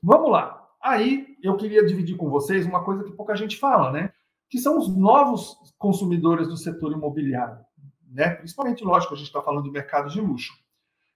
[0.02, 0.68] Vamos lá.
[0.82, 4.12] Aí eu queria dividir com vocês uma coisa que pouca gente fala, né?
[4.48, 7.64] Que são os novos consumidores do setor imobiliário.
[8.10, 8.30] Né?
[8.30, 10.52] Principalmente, lógico, a gente está falando de mercado de luxo.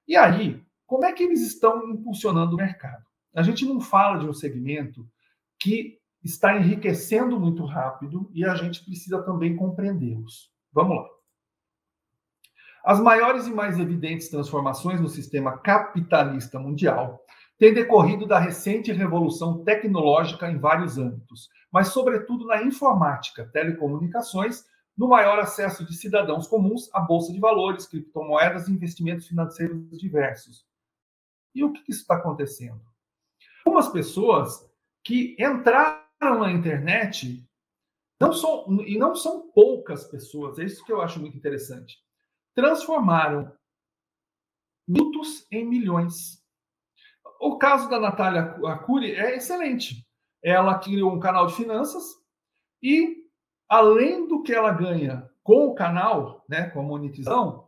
[0.09, 3.05] E aí, como é que eles estão impulsionando o mercado?
[3.35, 5.07] A gente não fala de um segmento
[5.59, 10.51] que está enriquecendo muito rápido e a gente precisa também compreendê-los.
[10.77, 11.09] Vamos lá.
[12.85, 17.25] As maiores e mais evidentes transformações no sistema capitalista mundial
[17.59, 25.09] têm decorrido da recente revolução tecnológica em vários âmbitos, mas, sobretudo, na informática, telecomunicações, no
[25.09, 30.67] maior acesso de cidadãos comuns à bolsa de valores, criptomoedas e investimentos financeiros diversos.
[31.55, 32.83] E o que está acontecendo?
[33.65, 34.71] Algumas pessoas
[35.03, 37.49] que entraram na internet,
[38.21, 41.99] não são, e não são poucas pessoas, é isso que eu acho muito interessante,
[42.55, 43.53] transformaram
[44.89, 46.43] minutos em milhões.
[47.41, 50.07] O caso da Natália Arcuri é excelente.
[50.43, 52.05] Ela criou um canal de finanças
[52.83, 53.17] e,
[53.69, 57.67] além do que ela ganha com o canal, né, com a monetização,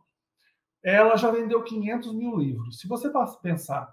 [0.83, 2.79] ela já vendeu 500 mil livros.
[2.79, 3.11] Se você
[3.43, 3.93] pensar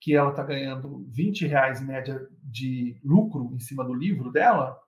[0.00, 4.78] que ela está ganhando 20 reais em média de lucro em cima do livro dela,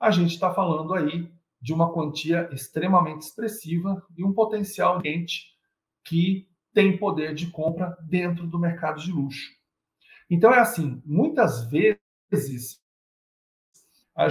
[0.00, 5.50] a gente está falando aí de uma quantia extremamente expressiva e um potencial cliente
[6.04, 9.50] que tem poder de compra dentro do mercado de luxo.
[10.30, 12.80] Então é assim, muitas vezes
[14.16, 14.28] a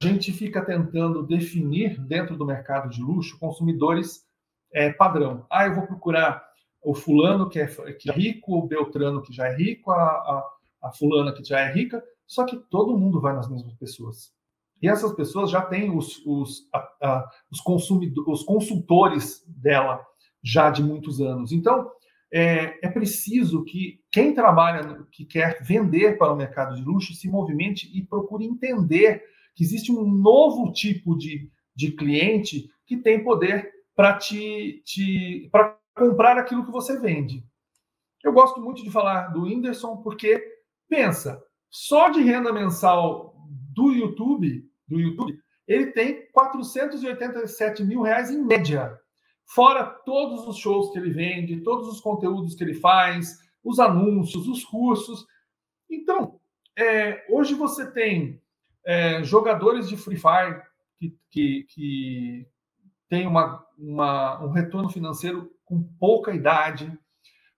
[0.00, 4.24] gente fica tentando definir dentro do mercado de luxo consumidores
[4.72, 5.46] é, padrão.
[5.50, 6.46] Ah, eu vou procurar
[6.80, 10.52] o fulano que é, que é rico, o Beltrano que já é rico, a, a,
[10.82, 14.32] a fulana que já é rica, só que todo mundo vai nas mesmas pessoas.
[14.82, 17.60] E essas pessoas já têm os, os, a, a, os,
[18.26, 20.04] os consultores dela
[20.42, 21.52] já de muitos anos.
[21.52, 21.88] Então,
[22.32, 27.28] é, é, preciso que quem trabalha, que quer vender para o mercado de luxo, se
[27.28, 29.22] movimente e procure entender
[29.54, 35.78] que existe um novo tipo de, de cliente que tem poder para te, te para
[35.94, 37.44] comprar aquilo que você vende.
[38.24, 40.42] Eu gosto muito de falar do Whindersson porque,
[40.88, 41.40] pensa,
[41.70, 43.36] só de renda mensal
[43.74, 48.98] do YouTube, do YouTube, ele tem 487 mil reais em média.
[49.46, 54.46] Fora todos os shows que ele vende, todos os conteúdos que ele faz, os anúncios,
[54.46, 55.26] os cursos.
[55.90, 56.40] Então,
[56.76, 58.40] é, hoje você tem
[58.84, 60.62] é, jogadores de Free Fire
[60.98, 62.46] que, que, que
[63.08, 66.92] têm uma, uma, um retorno financeiro com pouca idade.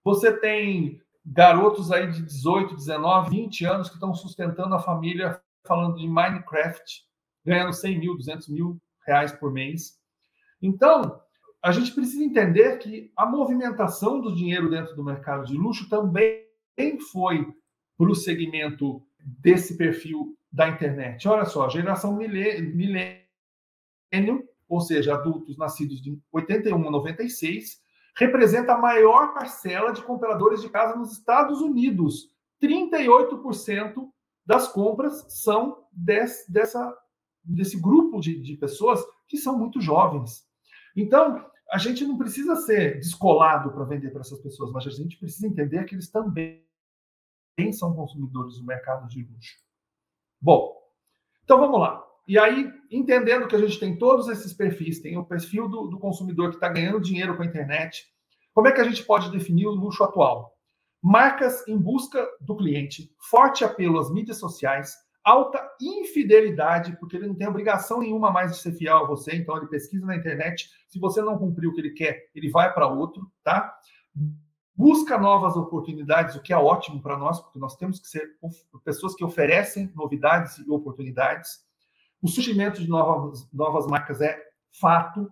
[0.03, 5.97] Você tem garotos aí de 18, 19, 20 anos que estão sustentando a família falando
[5.97, 7.03] de Minecraft,
[7.45, 9.99] ganhando 100 mil, 200 mil reais por mês.
[10.61, 11.21] Então,
[11.61, 16.45] a gente precisa entender que a movimentação do dinheiro dentro do mercado de luxo também
[17.11, 17.45] foi
[17.97, 21.27] para o segmento desse perfil da internet.
[21.27, 23.23] Olha só, geração milênio,
[24.67, 27.81] ou seja, adultos nascidos de 81 a 96,
[28.17, 32.29] representa a maior parcela de compradores de casa nos Estados Unidos.
[32.61, 34.09] 38%
[34.45, 36.95] das compras são desse, dessa,
[37.45, 40.43] desse grupo de, de pessoas que são muito jovens.
[40.95, 45.17] Então, a gente não precisa ser descolado para vender para essas pessoas, mas a gente
[45.17, 46.63] precisa entender que eles também
[47.73, 49.55] são consumidores do mercado de luxo.
[50.41, 50.75] Bom,
[51.43, 52.03] então vamos lá.
[52.27, 55.99] E aí, entendendo que a gente tem todos esses perfis, tem o perfil do, do
[55.99, 58.03] consumidor que está ganhando dinheiro com a internet,
[58.53, 60.55] como é que a gente pode definir o luxo atual?
[61.03, 67.33] Marcas em busca do cliente, forte apelo às mídias sociais, alta infidelidade, porque ele não
[67.33, 70.99] tem obrigação nenhuma mais de ser fiel a você, então ele pesquisa na internet, se
[70.99, 73.75] você não cumprir o que ele quer, ele vai para outro, tá?
[74.75, 78.37] Busca novas oportunidades, o que é ótimo para nós, porque nós temos que ser
[78.83, 81.65] pessoas que oferecem novidades e oportunidades.
[82.21, 84.39] O surgimento de novas, novas marcas é
[84.79, 85.31] fato.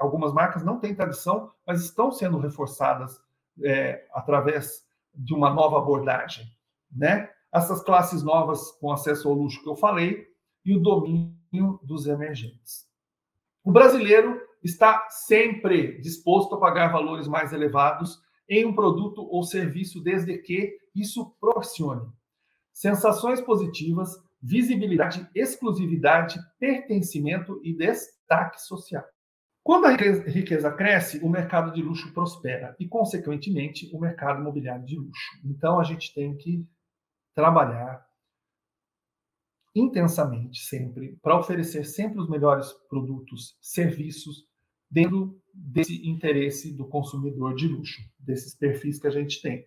[0.00, 3.18] Algumas marcas não têm tradição, mas estão sendo reforçadas
[3.62, 6.44] é, através de uma nova abordagem.
[6.90, 7.30] Né?
[7.52, 10.26] Essas classes novas com acesso ao luxo que eu falei
[10.64, 12.86] e o domínio dos emergentes.
[13.64, 20.02] O brasileiro está sempre disposto a pagar valores mais elevados em um produto ou serviço,
[20.02, 22.10] desde que isso proporcione
[22.72, 24.10] sensações positivas,
[24.42, 29.04] visibilidade, exclusividade, pertencimento e destaque social.
[29.62, 34.96] Quando a riqueza cresce, o mercado de luxo prospera e, consequentemente, o mercado imobiliário de
[34.96, 35.40] luxo.
[35.44, 36.66] Então, a gente tem que
[37.34, 38.06] trabalhar
[39.74, 44.46] intensamente sempre para oferecer sempre os melhores produtos, serviços
[44.90, 49.66] dentro desse interesse do consumidor de luxo, desses perfis que a gente tem.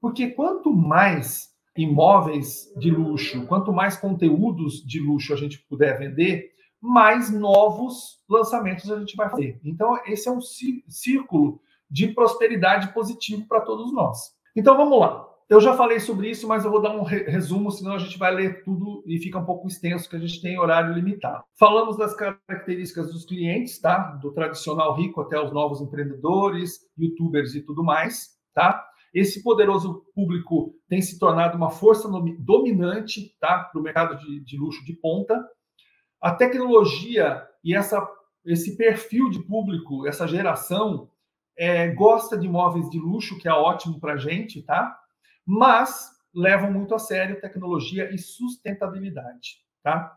[0.00, 6.52] Porque quanto mais imóveis de luxo, quanto mais conteúdos de luxo a gente puder vender,
[6.80, 9.60] mais novos lançamentos a gente vai fazer.
[9.64, 14.36] Então, esse é um círculo de prosperidade positivo para todos nós.
[14.54, 15.27] Então, vamos lá.
[15.48, 18.34] Eu já falei sobre isso, mas eu vou dar um resumo, senão a gente vai
[18.34, 21.42] ler tudo e fica um pouco extenso, que a gente tem horário limitado.
[21.58, 23.96] Falamos das características dos clientes, tá?
[24.20, 28.84] Do tradicional rico até os novos empreendedores, youtubers e tudo mais, tá?
[29.14, 33.70] Esse poderoso público tem se tornado uma força dominante, tá?
[33.72, 35.42] Para o mercado de, de luxo de ponta.
[36.20, 38.06] A tecnologia e essa,
[38.44, 41.08] esse perfil de público, essa geração,
[41.56, 44.94] é, gosta de imóveis de luxo, que é ótimo para a gente, tá?
[45.48, 50.14] Mas levam muito a sério tecnologia e sustentabilidade, tá?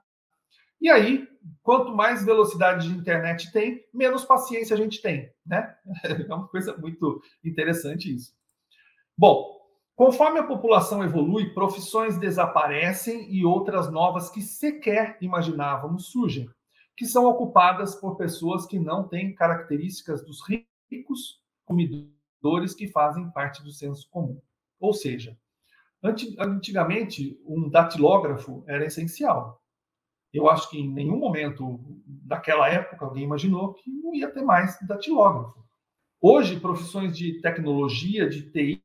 [0.82, 1.26] E aí,
[1.64, 5.74] quanto mais velocidade de internet tem, menos paciência a gente tem, né?
[6.30, 8.36] É uma coisa muito interessante isso.
[9.18, 9.58] Bom,
[9.96, 16.50] conforme a população evolui, profissões desaparecem e outras novas que sequer imaginávamos surgem,
[16.98, 23.64] que são ocupadas por pessoas que não têm características dos ricos comedores que fazem parte
[23.64, 24.42] do senso comum.
[24.82, 25.38] Ou seja,
[26.04, 29.62] antigamente um datilógrafo era essencial.
[30.34, 34.78] Eu acho que em nenhum momento daquela época alguém imaginou que não ia ter mais
[34.88, 35.62] datilógrafo.
[36.20, 38.82] Hoje, profissões de tecnologia, de TI,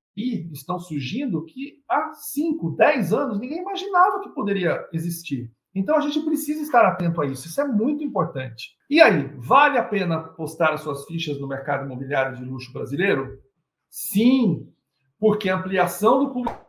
[0.52, 5.52] estão surgindo que há 5, 10 anos ninguém imaginava que poderia existir.
[5.74, 8.70] Então a gente precisa estar atento a isso, isso é muito importante.
[8.88, 13.38] E aí, vale a pena postar as suas fichas no mercado imobiliário de luxo brasileiro?
[13.90, 14.72] Sim,
[15.18, 16.66] porque a ampliação do público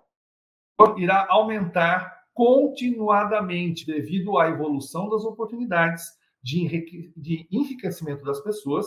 [0.97, 6.05] irá aumentar continuadamente devido à evolução das oportunidades
[6.43, 8.85] de enriquecimento das pessoas,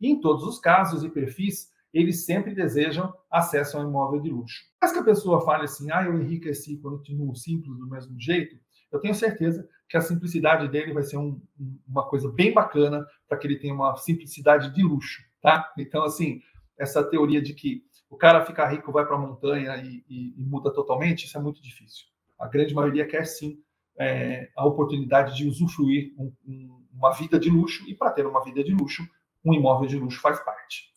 [0.00, 4.30] e em todos os casos e perfis, eles sempre desejam acesso a um imóvel de
[4.30, 4.62] luxo.
[4.80, 8.58] Mas que a pessoa fale assim, ah, eu enriqueci, continuo simples do mesmo jeito,
[8.90, 11.40] eu tenho certeza que a simplicidade dele vai ser um,
[11.86, 15.72] uma coisa bem bacana para que ele tenha uma simplicidade de luxo, tá?
[15.78, 16.40] Então, assim,
[16.78, 20.44] essa teoria de que o cara ficar rico, vai para a montanha e, e, e,
[20.44, 22.06] muda totalmente, isso é muito difícil.
[22.38, 23.62] A grande maioria quer sim
[23.98, 28.42] é, a oportunidade de usufruir um, um, uma vida de luxo, e para ter uma
[28.42, 29.06] vida de luxo,
[29.44, 30.92] um imóvel de luxo faz parte.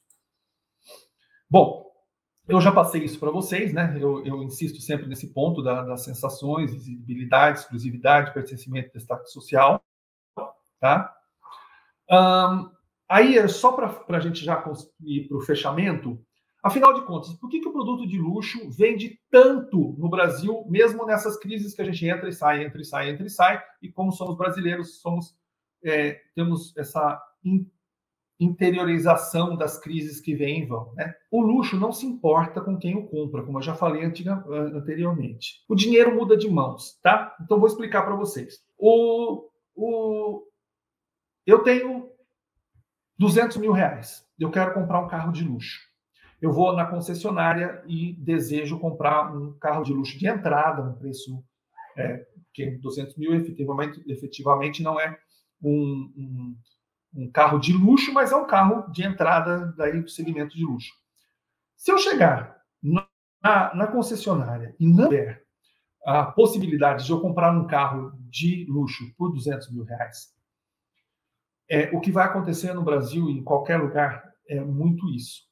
[1.50, 1.92] Bom,
[2.48, 3.98] eu já passei isso para vocês, né?
[4.00, 9.84] Eu, eu, insisto sempre nesse ponto da, das sensações, visibilidade, exclusividade, pertencimento, destaque social,
[10.80, 11.14] tá?
[12.10, 12.70] Um,
[13.08, 14.64] aí, só para a gente já
[15.02, 16.24] ir para o fechamento,
[16.64, 21.06] Afinal de contas, por que, que o produto de luxo vende tanto no Brasil, mesmo
[21.06, 23.92] nessas crises que a gente entra e sai, entra e sai, entra e sai, e
[23.92, 25.36] como somos brasileiros, somos
[25.84, 27.20] é, temos essa
[28.40, 30.94] interiorização das crises que vêm e vão.
[30.94, 31.16] Né?
[31.32, 35.64] O luxo não se importa com quem o compra, como eu já falei anteriormente.
[35.68, 37.36] O dinheiro muda de mãos, tá?
[37.42, 38.64] Então vou explicar para vocês.
[38.78, 40.44] O, o,
[41.46, 42.12] eu tenho
[43.18, 44.24] 200 mil reais.
[44.40, 45.91] Eu quero comprar um carro de luxo
[46.42, 51.44] eu vou na concessionária e desejo comprar um carro de luxo de entrada, um preço
[51.96, 55.20] é, que 200 mil efetivamente, efetivamente não é
[55.62, 56.58] um, um,
[57.16, 60.92] um, carro de luxo, mas é um carro de entrada daí do segmento de luxo.
[61.78, 63.08] Se eu chegar na,
[63.76, 65.44] na concessionária e não tiver
[66.04, 70.34] a possibilidade de eu comprar um carro de luxo por 200 mil reais,
[71.70, 75.51] é, o que vai acontecer no Brasil e em qualquer lugar é muito isso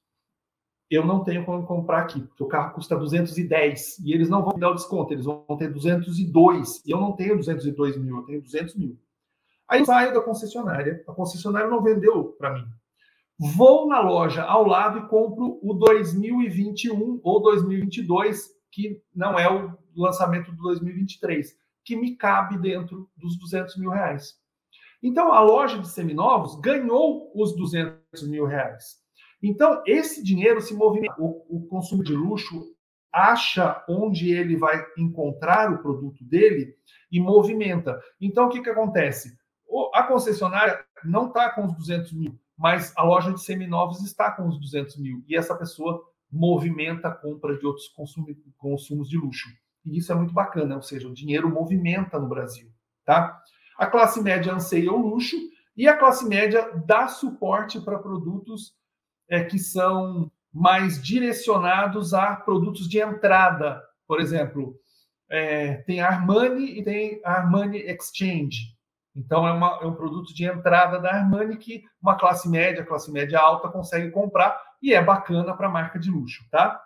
[0.90, 4.58] eu não tenho como comprar aqui, porque o carro custa 210 e eles não vão
[4.58, 8.42] dar o desconto, eles vão ter 202 e eu não tenho 202 mil, eu tenho
[8.42, 8.98] 200 mil.
[9.68, 12.66] Aí eu saio da concessionária, a concessionária não vendeu para mim.
[13.38, 19.78] Vou na loja ao lado e compro o 2021 ou 2022, que não é o
[19.96, 24.36] lançamento do 2023, que me cabe dentro dos 200 mil reais.
[25.02, 28.99] Então a loja de seminovos ganhou os 200 mil reais.
[29.42, 31.16] Então, esse dinheiro se movimenta.
[31.18, 32.76] O, o consumo de luxo
[33.12, 36.76] acha onde ele vai encontrar o produto dele
[37.12, 38.00] e movimenta.
[38.20, 39.38] Então, o que, que acontece?
[39.94, 44.48] A concessionária não está com os 200 mil, mas a loja de seminovos está com
[44.48, 47.88] os 200 mil e essa pessoa movimenta a compra de outros
[48.58, 49.50] consumos de luxo.
[49.86, 52.70] E isso é muito bacana, ou seja, o dinheiro movimenta no Brasil,
[53.06, 53.42] tá?
[53.78, 55.38] A classe média anseia o luxo
[55.76, 58.74] e a classe média dá suporte para produtos
[59.30, 63.82] é, que são mais direcionados a produtos de entrada.
[64.08, 64.76] Por exemplo,
[65.30, 68.76] é, tem a Armani e tem a Armani Exchange.
[69.16, 73.12] Então, é, uma, é, um produto de entrada da Armani que uma classe média, classe
[73.12, 76.82] média alta consegue comprar e é bacana para a marca de luxo, tá?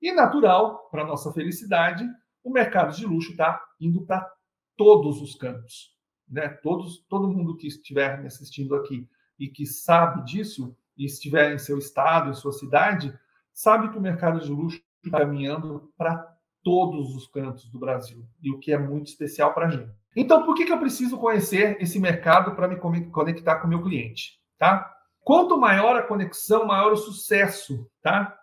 [0.00, 2.06] E natural, para nossa felicidade,
[2.42, 4.30] o mercado de luxo está indo para
[4.76, 5.94] todos os campos.
[6.28, 6.48] Né?
[6.62, 9.08] Todos, todo mundo que estiver me assistindo aqui
[9.38, 13.16] e que sabe disso, e estiver em seu estado, em sua cidade,
[13.52, 18.50] sabe que o mercado de luxo está caminhando para todos os cantos do Brasil, e
[18.50, 19.92] o que é muito especial para a gente.
[20.16, 22.76] Então, por que, que eu preciso conhecer esse mercado para me
[23.10, 24.40] conectar com o meu cliente?
[24.56, 24.90] Tá?
[25.20, 27.90] Quanto maior a conexão, maior o sucesso.
[28.00, 28.36] Tá?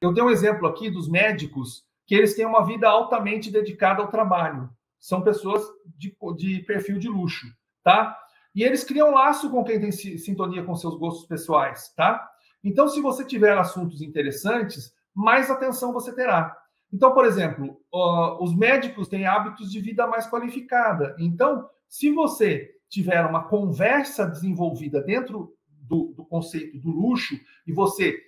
[0.00, 4.08] Eu dei um exemplo aqui dos médicos que eles têm uma vida altamente dedicada ao
[4.08, 4.70] trabalho.
[4.98, 7.46] São pessoas de, de perfil de luxo.
[7.84, 8.18] Tá?
[8.58, 11.94] E eles criam laço com quem tem sintonia com seus gostos pessoais.
[11.94, 12.28] Tá?
[12.64, 16.52] Então, se você tiver assuntos interessantes, mais atenção você terá.
[16.92, 21.14] Então, por exemplo, uh, os médicos têm hábitos de vida mais qualificada.
[21.20, 28.20] Então, se você tiver uma conversa desenvolvida dentro do, do conceito do luxo e você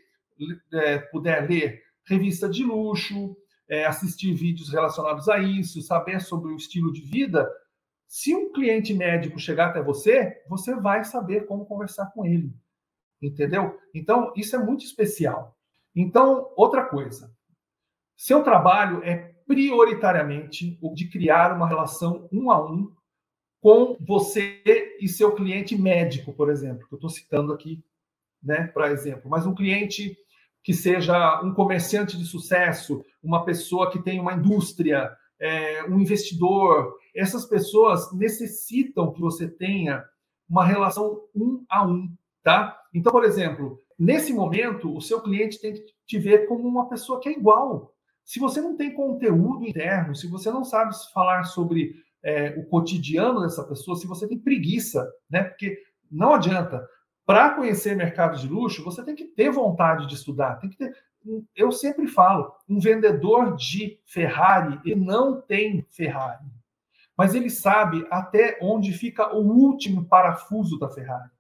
[0.73, 3.37] é, puder ler revista de luxo,
[3.69, 7.51] é, assistir vídeos relacionados a isso, saber sobre o estilo de vida,
[8.11, 12.53] se um cliente médico chegar até você, você vai saber como conversar com ele.
[13.23, 13.79] Entendeu?
[13.95, 15.57] Então, isso é muito especial.
[15.95, 17.33] Então, outra coisa,
[18.17, 22.93] seu trabalho é prioritariamente o de criar uma relação um a um
[23.61, 24.61] com você
[25.01, 27.81] e seu cliente médico, por exemplo, que eu estou citando aqui,
[28.43, 29.31] né, para exemplo.
[29.31, 30.19] Mas um cliente
[30.65, 36.97] que seja um comerciante de sucesso, uma pessoa que tem uma indústria, é, um investidor,
[37.15, 40.05] essas pessoas necessitam que você tenha
[40.49, 42.13] uma relação um a um,
[42.43, 42.79] tá?
[42.93, 47.21] Então, por exemplo, nesse momento, o seu cliente tem que te ver como uma pessoa
[47.21, 51.95] que é igual, se você não tem conteúdo interno, se você não sabe falar sobre
[52.23, 55.45] é, o cotidiano dessa pessoa, se você tem preguiça, né?
[55.45, 55.79] Porque
[56.11, 56.87] não adianta.
[57.25, 60.93] Para conhecer mercado de luxo, você tem que ter vontade de estudar, tem que ter.
[61.55, 66.45] Eu sempre falo, um vendedor de Ferrari, ele não tem Ferrari,
[67.17, 71.31] mas ele sabe até onde fica o último parafuso da Ferrari.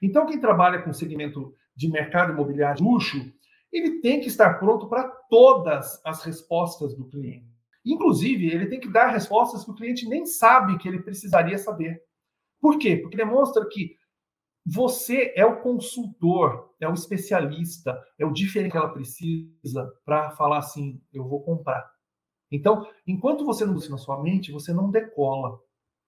[0.00, 3.32] Então, quem trabalha com segmento de mercado imobiliário de luxo,
[3.72, 7.50] ele tem que estar pronto para todas as respostas do cliente.
[7.84, 12.00] Inclusive, ele tem que dar respostas que o cliente nem sabe que ele precisaria saber.
[12.60, 12.96] Por quê?
[12.96, 13.96] Porque demonstra que
[14.64, 20.58] você é o consultor, é o especialista, é o diferente que ela precisa para falar
[20.58, 21.90] assim: eu vou comprar.
[22.50, 25.58] Então, enquanto você não usa na sua mente, você não decola,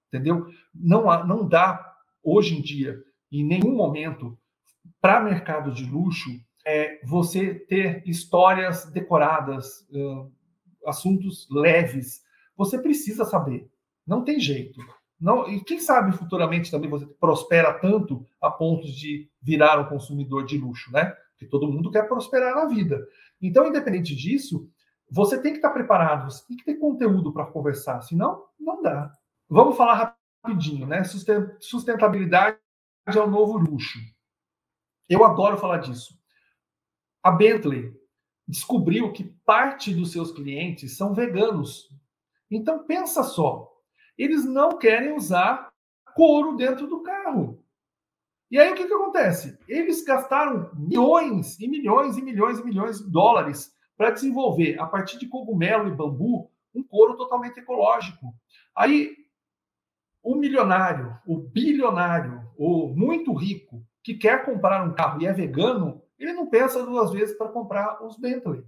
[0.08, 0.46] entendeu?
[0.74, 2.96] Não, não dá, hoje em dia,
[3.32, 4.38] em nenhum momento,
[5.00, 6.30] para mercado de luxo,
[6.66, 10.32] é, você ter histórias decoradas, uh,
[10.86, 12.22] assuntos leves.
[12.56, 13.68] Você precisa saber.
[14.06, 14.80] Não tem jeito.
[15.24, 20.44] Não, e quem sabe futuramente também você prospera tanto a ponto de virar um consumidor
[20.44, 21.16] de luxo, né?
[21.30, 23.08] Porque todo mundo quer prosperar na vida.
[23.40, 24.68] Então, independente disso,
[25.10, 29.10] você tem que estar preparado, você tem que ter conteúdo para conversar, senão não dá.
[29.48, 31.02] Vamos falar rapidinho, né?
[31.58, 32.58] Sustentabilidade
[33.06, 33.98] é o novo luxo.
[35.08, 36.18] Eu adoro falar disso.
[37.22, 37.98] A Bentley
[38.46, 41.88] descobriu que parte dos seus clientes são veganos.
[42.50, 43.73] Então pensa só,
[44.16, 45.72] eles não querem usar
[46.14, 47.62] couro dentro do carro.
[48.50, 49.58] E aí o que, que acontece?
[49.66, 55.18] Eles gastaram milhões e milhões e milhões e milhões de dólares para desenvolver, a partir
[55.18, 58.34] de cogumelo e bambu, um couro totalmente ecológico.
[58.76, 59.16] Aí
[60.22, 66.02] o milionário, o bilionário, o muito rico que quer comprar um carro e é vegano,
[66.18, 68.64] ele não pensa duas vezes para comprar os Bentley.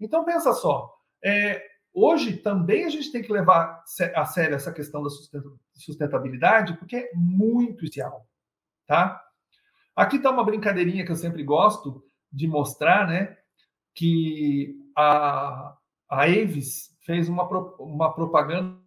[0.00, 1.62] Então, pensa só, é,
[2.02, 3.82] hoje também a gente tem que levar
[4.14, 5.10] a sério essa questão da
[5.74, 8.26] sustentabilidade, porque é muito especial,
[8.86, 9.22] tá?
[9.94, 13.36] Aqui está uma brincadeirinha que eu sempre gosto de mostrar, né?
[13.94, 15.76] Que a,
[16.08, 18.78] a Avis fez uma, uma propaganda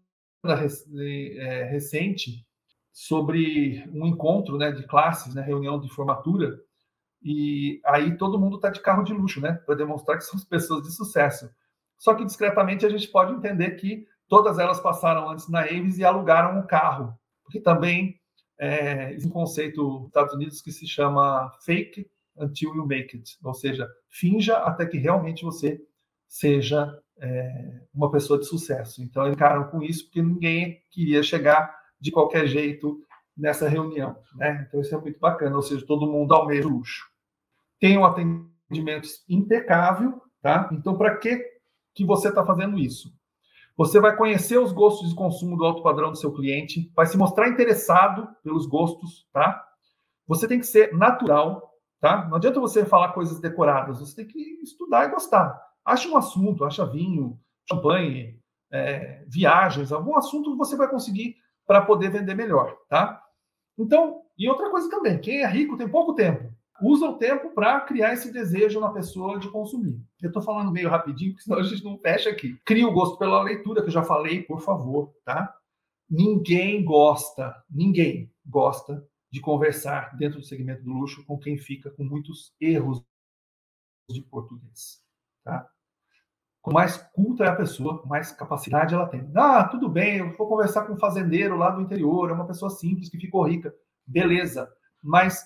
[0.43, 2.45] é, recente
[2.91, 6.59] sobre um encontro né, de classes, né, reunião de formatura,
[7.23, 9.53] e aí todo mundo está de carro de luxo, né?
[9.65, 11.49] Para demonstrar que são pessoas de sucesso.
[12.01, 16.03] Só que discretamente a gente pode entender que todas elas passaram antes na Avis e
[16.03, 18.19] alugaram um carro, porque também
[18.59, 23.53] é, um conceito nos Estados Unidos que se chama fake until you make it, ou
[23.53, 25.79] seja, finja até que realmente você
[26.27, 29.03] seja é, uma pessoa de sucesso.
[29.03, 32.99] Então, encaram com isso porque ninguém queria chegar de qualquer jeito
[33.37, 34.17] nessa reunião.
[34.35, 34.65] Né?
[34.67, 37.07] Então, isso é muito bacana, ou seja, todo mundo almeja luxo.
[37.79, 40.67] Tem um atendimento impecável, tá?
[40.71, 41.60] Então, para que,
[41.93, 43.13] que você está fazendo isso?
[43.77, 47.17] Você vai conhecer os gostos de consumo do alto padrão do seu cliente, vai se
[47.17, 49.63] mostrar interessado pelos gostos, tá?
[50.27, 52.27] Você tem que ser natural, tá?
[52.27, 55.59] Não adianta você falar coisas decoradas, você tem que estudar e gostar.
[55.83, 58.39] Acha um assunto, acha vinho, champanhe,
[58.71, 61.35] é, viagens, algum assunto você vai conseguir
[61.65, 63.21] para poder vender melhor, tá?
[63.77, 67.81] Então, e outra coisa também, quem é rico tem pouco tempo usa o tempo para
[67.81, 70.01] criar esse desejo na pessoa de consumir.
[70.21, 72.59] Eu estou falando meio rapidinho, porque senão a gente não fecha aqui.
[72.65, 75.53] Cria o gosto pela leitura, que eu já falei, por favor, tá?
[76.09, 82.03] Ninguém gosta, ninguém gosta de conversar dentro do segmento do luxo com quem fica com
[82.03, 83.01] muitos erros
[84.09, 85.01] de português,
[85.43, 85.69] tá?
[86.61, 89.31] Com mais culta é a pessoa, mais capacidade ela tem.
[89.35, 92.69] Ah, tudo bem, eu vou conversar com um fazendeiro lá do interior, é uma pessoa
[92.69, 93.73] simples que ficou rica.
[94.05, 94.69] Beleza.
[95.01, 95.43] Mas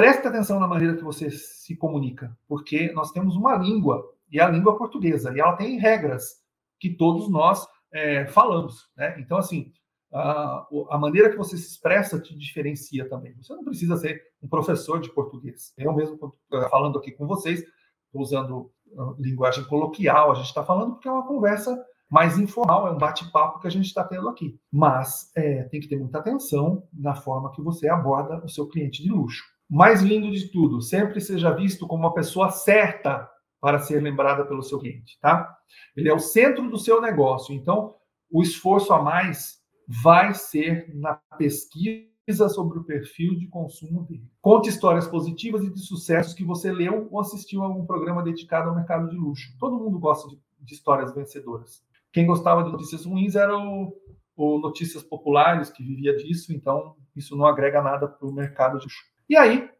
[0.00, 4.42] Preste atenção na maneira que você se comunica, porque nós temos uma língua, e é
[4.42, 6.36] a língua portuguesa, e ela tem regras
[6.78, 8.88] que todos nós é, falamos.
[8.96, 9.20] Né?
[9.20, 9.70] Então, assim,
[10.10, 13.34] a, a, maneira que você se expressa te diferencia também.
[13.42, 15.74] Você não precisa ser um professor de português.
[15.76, 16.34] Eu mesmo,
[16.70, 17.62] falando aqui com vocês,
[18.10, 21.78] usando ah, linguagem coloquial, a gente está falando porque é uma conversa
[22.08, 24.58] mais informal, é um bate-papo que a gente está tendo aqui.
[24.72, 29.02] Mas é, tem que ter muita atenção na forma que você aborda o seu cliente
[29.02, 34.02] de luxo mais lindo de tudo, sempre seja visto como uma pessoa certa para ser
[34.02, 35.56] lembrada pelo seu cliente, tá?
[35.96, 37.94] Ele é o centro do seu negócio, então
[38.30, 44.28] o esforço a mais vai ser na pesquisa sobre o perfil de consumo dele.
[44.40, 48.68] Conte histórias positivas e de sucessos que você leu ou assistiu a algum programa dedicado
[48.68, 49.56] ao mercado de luxo.
[49.58, 51.84] Todo mundo gosta de, de histórias vencedoras.
[52.12, 53.92] Quem gostava de notícias ruins era o,
[54.36, 58.84] o Notícias Populares, que vivia disso, então isso não agrega nada para o mercado de
[58.84, 59.09] luxo.
[59.30, 59.70] E aí,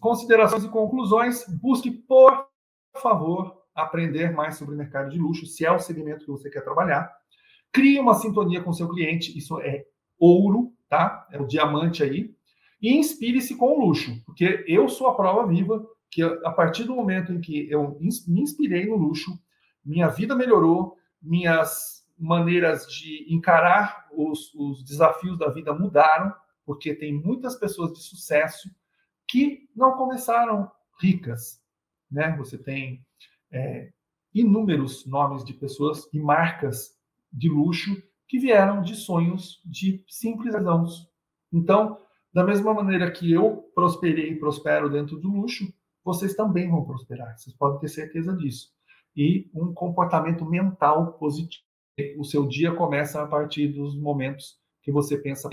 [0.00, 2.48] considerações e conclusões, busque, por
[2.94, 6.64] favor, aprender mais sobre o mercado de luxo, se é o segmento que você quer
[6.64, 7.12] trabalhar.
[7.70, 9.84] Crie uma sintonia com seu cliente, isso é
[10.18, 11.28] ouro, tá?
[11.30, 12.34] É o diamante aí.
[12.80, 16.96] E inspire-se com o luxo, porque eu sou a prova viva que a partir do
[16.96, 19.38] momento em que eu me inspirei no luxo,
[19.84, 26.32] minha vida melhorou, minhas maneiras de encarar os, os desafios da vida mudaram,
[26.64, 28.70] porque tem muitas pessoas de sucesso
[29.28, 31.62] que não começaram ricas.
[32.10, 32.34] Né?
[32.36, 33.04] Você tem
[33.50, 33.92] é,
[34.34, 36.96] inúmeros nomes de pessoas e marcas
[37.32, 41.08] de luxo que vieram de sonhos de simples cidadãos.
[41.52, 41.98] Então,
[42.32, 45.72] da mesma maneira que eu prosperei e prospero dentro do luxo,
[46.04, 47.36] vocês também vão prosperar.
[47.36, 48.70] Vocês podem ter certeza disso.
[49.16, 51.64] E um comportamento mental positivo.
[52.16, 55.48] O seu dia começa a partir dos momentos que você pensa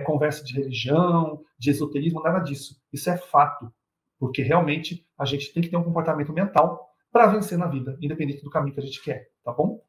[0.00, 2.80] é conversa de religião, de esoterismo, nada disso.
[2.92, 3.72] Isso é fato.
[4.18, 8.42] Porque realmente a gente tem que ter um comportamento mental para vencer na vida, independente
[8.42, 9.82] do caminho que a gente quer, tá bom?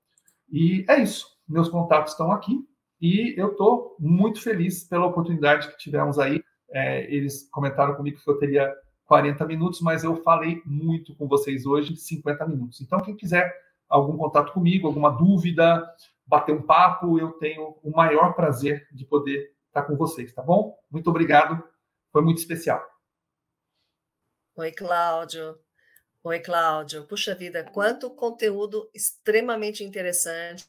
[0.50, 1.28] E é isso.
[1.48, 2.66] Meus contatos estão aqui
[3.00, 6.44] e eu estou muito feliz pela oportunidade que tivemos aí.
[6.70, 8.74] É, eles comentaram comigo que eu teria
[9.06, 12.80] 40 minutos, mas eu falei muito com vocês hoje, 50 minutos.
[12.80, 13.54] Então, quem quiser
[13.90, 15.86] algum contato comigo, alguma dúvida,
[16.26, 20.78] bater um papo, eu tenho o maior prazer de poder estar com vocês, tá bom?
[20.92, 21.64] Muito obrigado,
[22.12, 22.86] foi muito especial.
[24.56, 25.58] Oi, Cláudio.
[26.24, 27.08] Oi, Cláudio.
[27.08, 30.68] Puxa vida, quanto conteúdo extremamente interessante.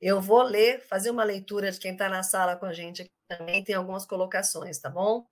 [0.00, 3.62] Eu vou ler, fazer uma leitura de quem está na sala com a gente também,
[3.62, 5.26] tem algumas colocações, tá bom?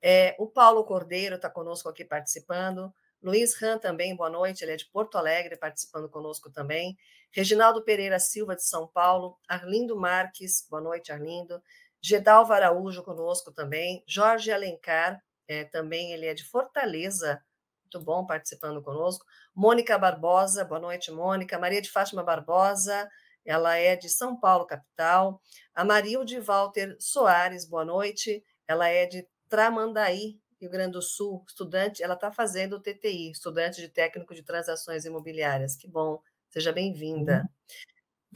[0.00, 2.92] É, o Paulo Cordeiro está conosco aqui participando.
[3.22, 6.96] Luiz Ram também, boa noite, ele é de Porto Alegre, participando conosco também.
[7.32, 9.38] Reginaldo Pereira Silva, de São Paulo.
[9.48, 11.60] Arlindo Marques, boa noite, Arlindo.
[12.08, 17.42] Gedalva Araújo conosco também, Jorge Alencar, é, também ele é de Fortaleza,
[17.82, 19.26] muito bom participando conosco.
[19.52, 21.58] Mônica Barbosa, boa noite, Mônica.
[21.58, 23.10] Maria de Fátima Barbosa,
[23.44, 25.42] ela é de São Paulo, capital.
[25.74, 28.40] A Marilde Walter Soares, boa noite.
[28.68, 33.80] Ela é de Tramandaí, Rio Grande do Sul, estudante, ela está fazendo o TTI, estudante
[33.80, 35.74] de técnico de transações imobiliárias.
[35.74, 37.40] Que bom, seja bem-vinda.
[37.40, 37.48] Uhum.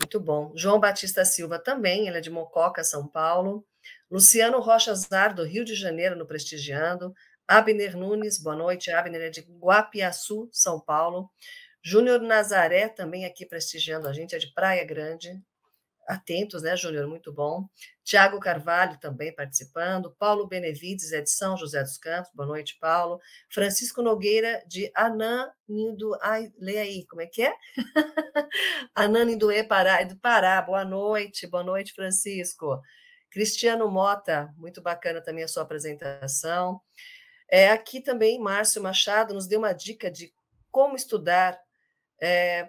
[0.00, 0.50] Muito bom.
[0.56, 3.66] João Batista Silva também, ele é de Mococa, São Paulo.
[4.10, 7.12] Luciano Rocha Zar, do Rio de Janeiro, no Prestigiando.
[7.46, 8.90] Abner Nunes, boa noite.
[8.90, 11.30] Abner é de Guapiaçu, São Paulo.
[11.84, 15.38] Júnior Nazaré, também aqui prestigiando a gente, é de Praia Grande.
[16.10, 17.06] Atentos, né, Júnior?
[17.06, 17.68] Muito bom.
[18.02, 20.14] Tiago Carvalho também participando.
[20.18, 22.32] Paulo Benevides é de São José dos Campos.
[22.34, 23.20] Boa noite, Paulo.
[23.48, 26.18] Francisco Nogueira, de Ananinduê.
[26.20, 27.54] Ai, lê aí, como é que é?
[28.94, 30.60] Ananinduê, Pará, do Pará.
[30.60, 32.80] Boa noite, boa noite, Francisco.
[33.30, 36.80] Cristiano Mota, muito bacana também a sua apresentação.
[37.48, 40.32] É, aqui também, Márcio Machado nos deu uma dica de
[40.70, 41.58] como estudar.
[42.20, 42.68] É,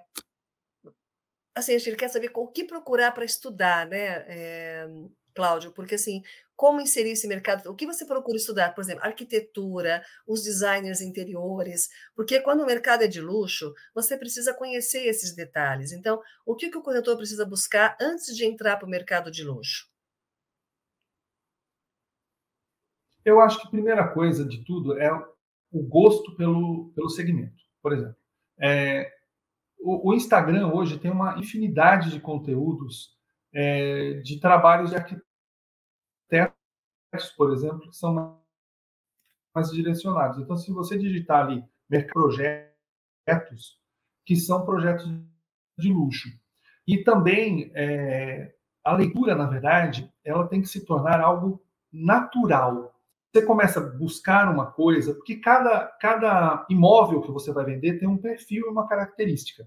[1.56, 4.88] assim, a gente quer saber o que procurar para estudar, né, é,
[5.34, 5.72] Cláudio?
[5.72, 6.22] Porque, assim,
[6.56, 7.70] como inserir esse mercado?
[7.72, 8.76] O que você procura estudar?
[8.76, 14.54] Por exemplo, arquitetura, os designers interiores, porque quando o mercado é de luxo, você precisa
[14.54, 15.92] conhecer esses detalhes.
[15.92, 19.44] Então, o que, que o corretor precisa buscar antes de entrar para o mercado de
[19.44, 19.90] luxo?
[23.26, 25.12] Eu acho que a primeira coisa de tudo é
[25.72, 27.64] o gosto pelo, pelo segmento.
[27.82, 28.16] Por exemplo,
[28.60, 29.12] é,
[29.82, 33.18] o, o, Instagram hoje tem uma infinidade de conteúdos
[33.54, 35.26] é, de trabalhos de arquitetos,
[37.36, 38.40] por exemplo, que são
[39.54, 40.40] mais direcionados.
[40.40, 41.64] Então, se você digitar ali
[42.14, 43.80] projetos,
[44.26, 45.12] que são projetos
[45.78, 46.30] de luxo.
[46.88, 51.62] E também é, a leitura, na verdade, ela tem que se tornar algo
[51.92, 52.96] natural
[53.32, 58.08] você começa a buscar uma coisa, porque cada, cada imóvel que você vai vender tem
[58.08, 59.66] um perfil e uma característica.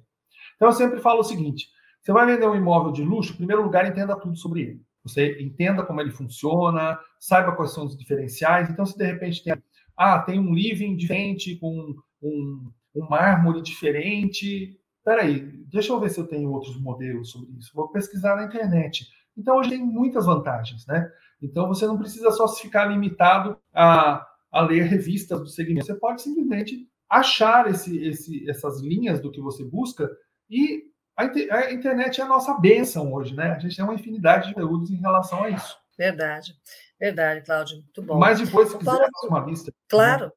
[0.57, 1.69] Então, eu sempre falo o seguinte:
[2.03, 4.83] você vai vender um imóvel de luxo, em primeiro lugar, entenda tudo sobre ele.
[5.03, 8.69] Você entenda como ele funciona, saiba quais são os diferenciais.
[8.69, 9.55] Então, se de repente tem,
[9.97, 14.79] ah, tem um living diferente, com um, um mármore diferente.
[15.05, 15.41] Peraí,
[15.71, 17.71] deixa eu ver se eu tenho outros modelos sobre isso.
[17.75, 19.07] Vou pesquisar na internet.
[19.37, 21.11] Então, hoje tem muitas vantagens, né?
[21.43, 25.87] Então, você não precisa só ficar limitado a, a ler revistas do segmento.
[25.87, 30.11] Você pode simplesmente achar esse, esse, essas linhas do que você busca
[30.49, 30.85] e
[31.17, 33.53] a, a, internet é a nossa bênção hoje, né?
[33.53, 35.77] A gente tem uma infinidade de conteúdos em relação a isso.
[35.97, 36.57] Verdade,
[36.99, 38.19] verdade, Cláudio, muito bom.
[38.19, 39.73] Mas depois, se quiser, faça uma lista.
[39.89, 40.33] Claro, né?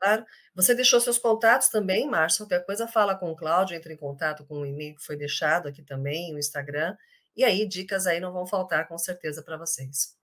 [0.00, 0.24] claro.
[0.54, 2.46] Você deixou seus contatos também, Márcio?
[2.46, 5.68] Qualquer coisa, fala com o Cláudio, entre em contato com o e-mail que foi deixado
[5.68, 6.96] aqui também, o Instagram.
[7.36, 10.16] E aí, dicas aí não vão faltar, com certeza, para vocês.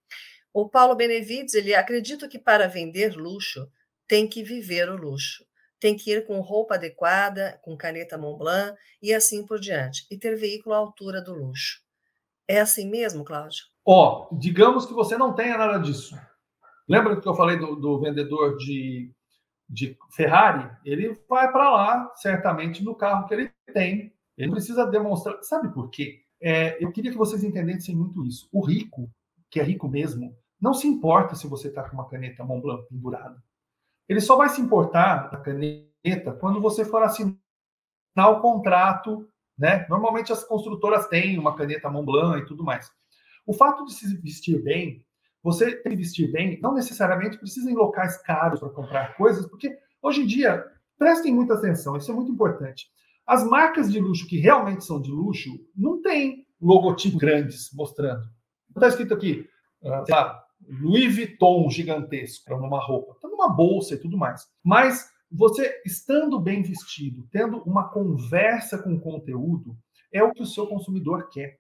[0.54, 3.70] O Paulo Benevides, ele acredita que para vender luxo,
[4.08, 5.46] tem que viver o luxo.
[5.80, 10.06] Tem que ir com roupa adequada, com caneta Montblanc e assim por diante.
[10.12, 11.82] E ter veículo à altura do luxo.
[12.48, 13.66] É assim mesmo, Cláudio?
[13.86, 16.16] Ó, oh, digamos que você não tenha nada disso.
[16.88, 19.14] Lembra que eu falei do, do vendedor de,
[19.70, 20.70] de Ferrari?
[20.84, 24.12] Ele vai para lá, certamente, no carro que ele tem.
[24.36, 25.42] Ele precisa demonstrar.
[25.44, 26.24] Sabe por quê?
[26.42, 28.48] É, eu queria que vocês entendessem muito isso.
[28.52, 29.10] O rico,
[29.50, 33.42] que é rico mesmo, não se importa se você está com uma caneta Montblanc pendurada.
[34.08, 37.38] Ele só vai se importar da caneta quando você for assinar
[38.18, 39.28] o contrato,
[39.58, 39.86] né?
[39.90, 42.92] Normalmente as construtoras têm uma caneta Montblanc e tudo mais.
[43.46, 45.06] O fato de se vestir bem,
[45.42, 50.22] você que vestir bem, não necessariamente precisa em locais caros para comprar coisas, porque hoje
[50.22, 50.66] em dia,
[50.98, 52.90] prestem muita atenção, isso é muito importante.
[53.30, 58.24] As marcas de luxo que realmente são de luxo não têm logotipos grandes mostrando.
[58.70, 59.48] Está escrito aqui,
[59.84, 60.44] uh, sei lá,
[60.82, 64.48] Louis Vuitton gigantesco numa roupa, está numa bolsa e tudo mais.
[64.64, 69.78] Mas você estando bem vestido, tendo uma conversa com conteúdo,
[70.12, 71.60] é o que o seu consumidor quer.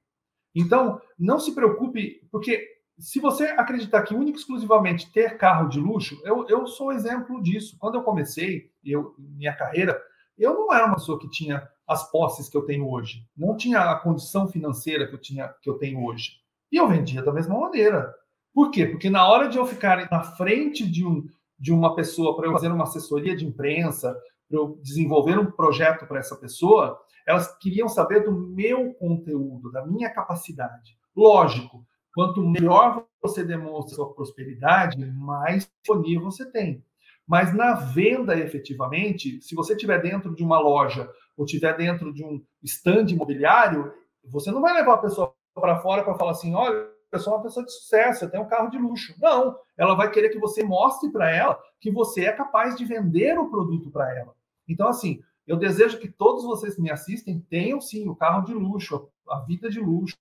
[0.55, 2.67] Então, não se preocupe, porque
[2.97, 7.77] se você acreditar que único exclusivamente ter carro de luxo, eu, eu sou exemplo disso.
[7.79, 10.01] Quando eu comecei eu, minha carreira,
[10.43, 13.91] eu não era uma pessoa que tinha as posses que eu tenho hoje, não tinha
[13.91, 16.33] a condição financeira que eu tinha que eu tenho hoje.
[16.71, 18.13] E eu vendia da mesma maneira.
[18.53, 18.85] Por quê?
[18.85, 21.25] Porque na hora de eu ficar na frente de, um,
[21.57, 24.15] de uma pessoa para eu fazer uma assessoria de imprensa,
[24.47, 29.85] para eu desenvolver um projeto para essa pessoa, elas queriam saber do meu conteúdo, da
[29.85, 30.97] minha capacidade.
[31.15, 36.83] Lógico, quanto melhor você demonstra sua prosperidade, mais disponível você tem.
[37.29, 41.07] Mas na venda, efetivamente, se você estiver dentro de uma loja
[41.37, 43.93] ou estiver dentro de um stand imobiliário,
[44.25, 47.43] você não vai levar a pessoa para fora para falar assim: olha, eu sou uma
[47.43, 49.13] pessoa de sucesso, eu tenho um carro de luxo.
[49.19, 53.37] Não, ela vai querer que você mostre para ela que você é capaz de vender
[53.37, 54.33] o produto para ela.
[54.67, 58.55] Então, assim, eu desejo que todos vocês que me assistem tenham sim o carro de
[58.55, 60.17] luxo, a vida de luxo,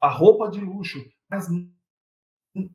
[0.00, 0.98] a roupa de luxo,
[1.30, 1.46] mas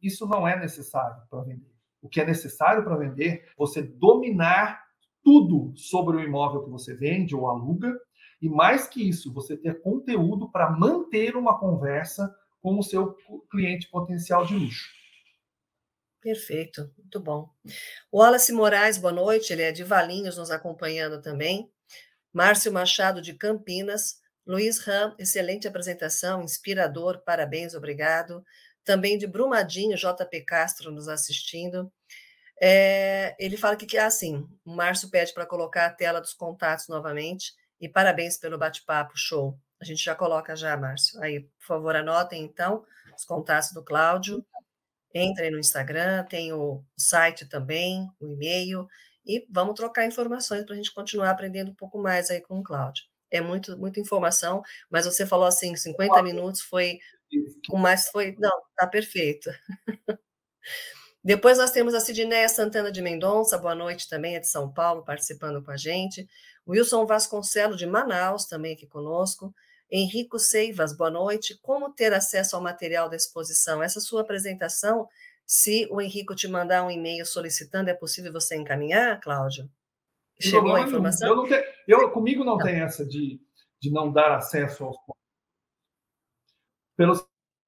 [0.01, 1.76] isso não é necessário para vender.
[2.01, 4.85] O que é necessário para vender você dominar
[5.23, 7.99] tudo sobre o imóvel que você vende ou aluga,
[8.41, 13.15] e mais que isso, você ter conteúdo para manter uma conversa com o seu
[13.49, 14.87] cliente potencial de luxo.
[16.21, 17.49] Perfeito, muito bom.
[18.13, 21.71] Wallace Moraes, boa noite, ele é de Valinhos, nos acompanhando também.
[22.33, 24.21] Márcio Machado, de Campinas.
[24.45, 28.43] Luiz Ram, excelente apresentação, inspirador, parabéns, obrigado.
[28.87, 31.91] Também de Brumadinho, JP Castro nos assistindo.
[32.61, 37.51] É, ele fala que, assim, o Márcio pede para colocar a tela dos contatos novamente,
[37.81, 39.59] e parabéns pelo bate-papo, show.
[39.81, 41.21] A gente já coloca já, Márcio.
[41.21, 44.41] Aí, por favor, anotem, então, os contatos do Cláudio.
[45.13, 48.87] Entrem no Instagram, tem o site também, o e-mail,
[49.25, 52.63] e vamos trocar informações para a gente continuar aprendendo um pouco mais aí com o
[52.63, 53.03] Cláudio.
[53.29, 56.99] É muito, muita informação, mas você falou assim, 50 minutos foi
[57.73, 58.35] mais foi.
[58.39, 59.49] Não, tá perfeito.
[61.23, 65.03] Depois nós temos a Sidneia Santana de Mendonça, boa noite também, é de São Paulo,
[65.03, 66.25] participando com a gente.
[66.65, 69.53] Wilson Vasconcelos de Manaus, também aqui conosco.
[69.91, 71.57] Henrico Seivas, boa noite.
[71.61, 73.83] Como ter acesso ao material da exposição?
[73.83, 75.07] Essa sua apresentação,
[75.45, 79.69] se o Henrico te mandar um e-mail solicitando, é possível você encaminhar, Cláudio?
[80.39, 81.29] Chegou a informação?
[81.29, 81.47] Eu não
[81.87, 83.39] eu, comigo não, não, tem essa de,
[83.81, 84.97] de não dar acesso aos
[86.97, 87.15] pelo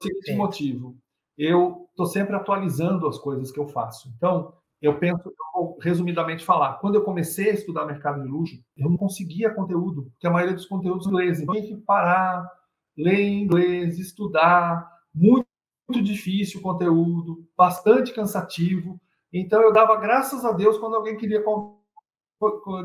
[0.02, 0.98] seguinte motivo,
[1.38, 4.12] eu estou sempre atualizando as coisas que eu faço.
[4.18, 8.62] Então, eu penso, eu vou resumidamente falar, quando eu comecei a estudar mercado de luxo,
[8.76, 11.84] eu não conseguia conteúdo, porque a maioria dos conteúdos em inglês, então eu tinha que
[11.84, 12.50] parar,
[12.98, 15.48] ler em inglês, estudar, muito,
[15.88, 19.00] muito difícil o conteúdo, bastante cansativo.
[19.32, 21.44] Então eu dava graças a Deus quando alguém queria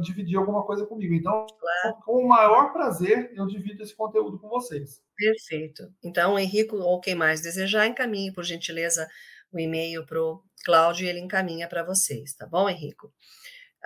[0.03, 1.15] dividir alguma coisa comigo.
[1.15, 1.97] Então, claro.
[2.05, 5.03] com o maior prazer, eu divido esse conteúdo com vocês.
[5.17, 5.93] Perfeito.
[6.03, 9.09] Então, Henrico, ou quem mais desejar, encaminhe, por gentileza,
[9.53, 13.13] o e-mail para o Cláudio e ele encaminha para vocês, tá bom, Henrico?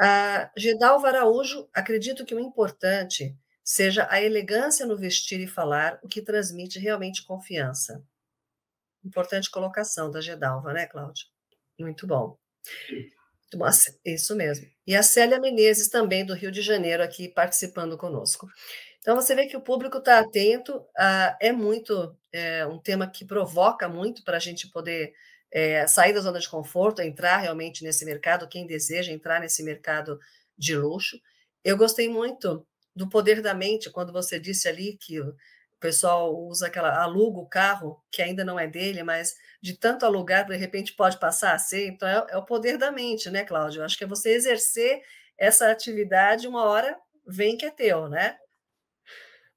[0.00, 6.08] Uh, Gedalva Araújo, acredito que o importante seja a elegância no vestir e falar, o
[6.08, 8.02] que transmite realmente confiança.
[9.04, 11.26] Importante colocação da Gedalva, né, Cláudio?
[11.78, 12.38] Muito bom.
[14.04, 14.66] Isso mesmo.
[14.86, 18.46] E a Célia Menezes, também do Rio de Janeiro, aqui participando conosco.
[19.00, 20.84] Então, você vê que o público está atento,
[21.40, 25.12] é muito, é um tema que provoca muito para a gente poder
[25.50, 30.18] é, sair da zona de conforto, entrar realmente nesse mercado, quem deseja entrar nesse mercado
[30.56, 31.18] de luxo.
[31.64, 35.20] Eu gostei muito do poder da mente, quando você disse ali que
[35.78, 40.04] o pessoal usa aquela, aluga o carro, que ainda não é dele, mas de tanto
[40.04, 41.86] alugar, de repente pode passar a ser.
[41.86, 43.80] Então, é, é o poder da mente, né, Cláudio?
[43.80, 45.00] Eu acho que é você exercer
[45.38, 48.36] essa atividade, uma hora vem que é teu, né?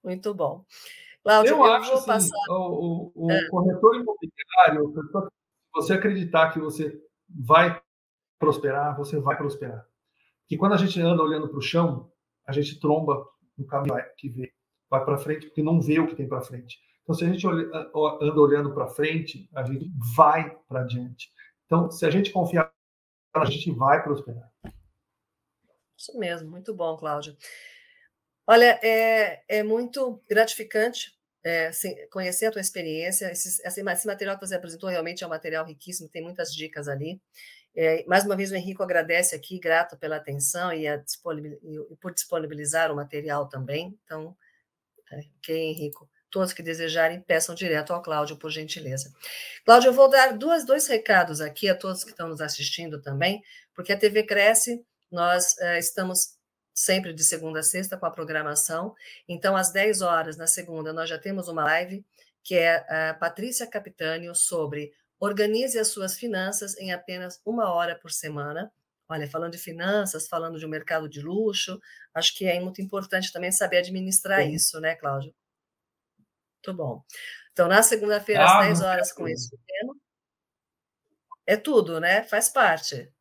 [0.04, 0.64] Muito bom.
[1.24, 2.38] Cláudio, eu, eu acho assim, passar...
[2.50, 3.48] o, o, o é.
[3.48, 5.32] corretor imobiliário, corretor
[5.74, 7.82] você acreditar que você vai
[8.38, 9.84] prosperar, você vai prosperar.
[10.48, 12.12] Que quando a gente anda olhando para o chão,
[12.46, 14.54] a gente tromba no caminho que vê,
[14.92, 16.78] vai para frente, porque não vê o que tem para frente.
[17.02, 21.32] Então, se a gente anda olhando para frente, a gente vai para diante.
[21.66, 22.72] Então, se a gente confiar,
[23.34, 24.52] a gente vai prosperar.
[25.98, 27.36] Isso mesmo, muito bom, Cláudio.
[28.46, 31.72] Olha, é, é muito gratificante é,
[32.12, 33.32] conhecer a tua experiência.
[33.32, 37.22] Esse, esse, material que você apresentou realmente é um material riquíssimo, tem muitas dicas ali.
[37.74, 42.92] É, mais uma vez, o Henrico agradece aqui, grato pela atenção e, e por disponibilizar
[42.92, 43.98] o material também.
[44.04, 44.36] Então,
[45.20, 46.10] ok, Henrico.
[46.30, 49.12] Todos que desejarem, peçam direto ao Cláudio, por gentileza.
[49.66, 53.42] Cláudio, eu vou dar duas, dois recados aqui a todos que estão nos assistindo também,
[53.76, 54.82] porque a TV Cresce,
[55.12, 56.38] nós uh, estamos
[56.74, 58.96] sempre de segunda a sexta com a programação.
[59.28, 62.04] Então, às 10 horas na segunda, nós já temos uma live
[62.44, 68.12] que é a Patrícia Capitânio sobre organize as suas finanças em apenas uma hora por
[68.12, 68.72] semana.
[69.12, 71.80] Olha, falando de finanças, falando de um mercado de luxo,
[72.14, 74.52] acho que é muito importante também saber administrar Sim.
[74.52, 75.36] isso, né, Cláudio?
[76.56, 77.04] Muito bom.
[77.52, 79.94] Então, na segunda-feira, ah, às 10 horas, com esse tema.
[81.46, 82.24] É tudo, né?
[82.24, 83.12] Faz parte.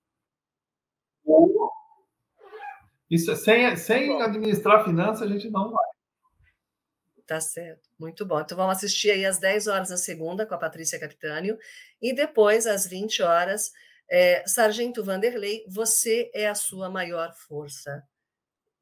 [3.10, 5.90] Isso, sem, sem administrar finanças, a gente não vai.
[7.26, 8.40] Tá certo, muito bom.
[8.40, 11.58] Então vamos assistir aí às 10 horas na segunda com a Patrícia Capitânio
[12.02, 13.72] e depois às 20 horas,
[14.10, 18.02] é, Sargento Vanderlei, você é a sua maior força.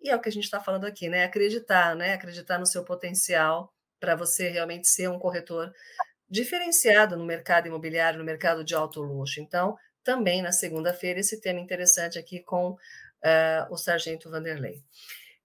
[0.01, 1.25] E é o que a gente está falando aqui, né?
[1.25, 2.15] Acreditar, né?
[2.15, 5.73] Acreditar no seu potencial para você realmente ser um corretor
[6.31, 9.41] diferenciado no mercado imobiliário, no mercado de alto luxo.
[9.41, 14.83] Então, também na segunda-feira, esse tema interessante aqui com uh, o Sargento Vanderlei.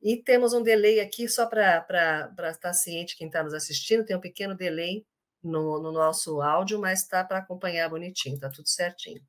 [0.02, 4.22] E temos um delay aqui, só para estar ciente quem está nos assistindo, tem um
[4.22, 5.06] pequeno delay
[5.42, 9.22] no, no nosso áudio, mas está para acompanhar bonitinho, está tudo certinho.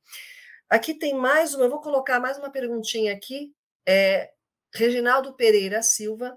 [0.68, 3.52] Aqui tem mais uma, eu vou colocar mais uma perguntinha aqui.
[3.86, 4.30] É,
[4.74, 6.36] Reginaldo Pereira Silva.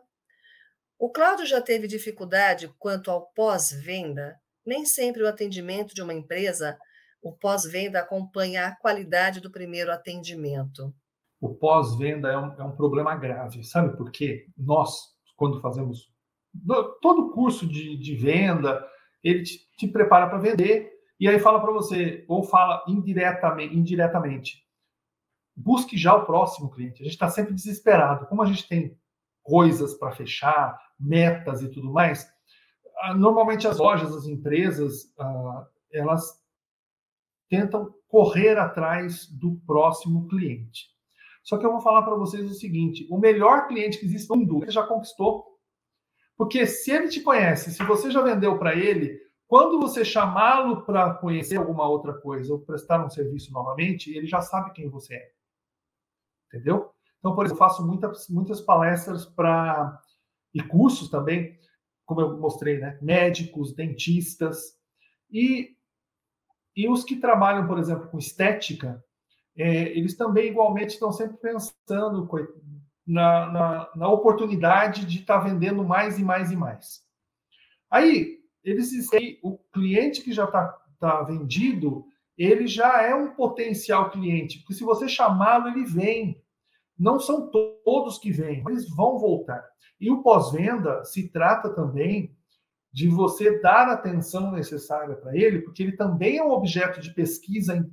[1.00, 4.40] O Cláudio já teve dificuldade quanto ao pós-venda?
[4.66, 6.78] Nem sempre o atendimento de uma empresa,
[7.22, 10.94] o pós-venda acompanha a qualidade do primeiro atendimento
[11.40, 13.64] o pós-venda é, um, é um problema grave.
[13.64, 14.48] Sabe por quê?
[14.58, 14.92] Nós,
[15.36, 16.12] quando fazemos
[17.02, 18.84] todo curso de, de venda,
[19.24, 24.68] ele te, te prepara para vender, e aí fala para você, ou fala indiretamente, indiretamente,
[25.56, 27.02] busque já o próximo cliente.
[27.02, 28.28] A gente está sempre desesperado.
[28.28, 28.96] Como a gente tem
[29.42, 32.32] coisas para fechar, metas e tudo mais,
[33.16, 35.12] normalmente as lojas, as empresas,
[35.92, 36.40] elas
[37.50, 40.96] tentam correr atrás do próximo cliente.
[41.44, 44.36] Só que eu vou falar para vocês o seguinte: o melhor cliente que existe no
[44.36, 45.58] mundo, você já conquistou.
[46.36, 51.14] Porque se ele te conhece, se você já vendeu para ele, quando você chamá-lo para
[51.16, 55.32] conhecer alguma outra coisa ou prestar um serviço novamente, ele já sabe quem você é.
[56.48, 56.92] Entendeu?
[57.20, 60.02] Então, por exemplo, eu faço muitas, muitas palestras para
[60.54, 61.58] e cursos também,
[62.06, 62.98] como eu mostrei, né?
[63.02, 64.78] Médicos, dentistas
[65.30, 65.76] e
[66.76, 69.04] e os que trabalham, por exemplo, com estética,
[69.58, 72.30] é, eles também igualmente estão sempre pensando
[73.06, 77.02] na, na, na oportunidade de estar tá vendendo mais e mais e mais.
[77.90, 78.37] Aí,
[78.68, 82.06] eles dizem o cliente que já está tá vendido,
[82.38, 86.42] ele já é um potencial cliente, porque se você chamá-lo, ele vem.
[87.00, 87.50] Não são
[87.86, 89.64] todos que vêm, eles vão voltar.
[90.02, 92.36] E o pós-venda se trata também
[92.92, 97.14] de você dar a atenção necessária para ele, porque ele também é um objeto de
[97.14, 97.88] pesquisa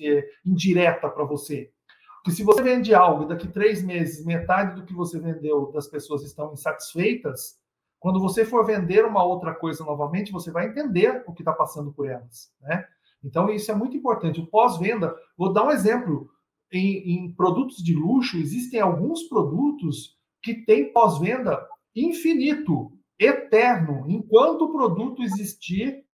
[0.00, 1.72] é, indireta para você.
[2.16, 5.88] Porque se você vende algo e daqui três meses metade do que você vendeu das
[5.88, 7.61] pessoas estão insatisfeitas,
[8.02, 11.92] quando você for vender uma outra coisa novamente, você vai entender o que está passando
[11.92, 12.84] por elas, né?
[13.22, 14.40] Então isso é muito importante.
[14.40, 16.28] O pós-venda, vou dar um exemplo.
[16.72, 24.04] Em, em produtos de luxo existem alguns produtos que têm pós-venda infinito eterno.
[24.08, 26.04] Enquanto o produto existir,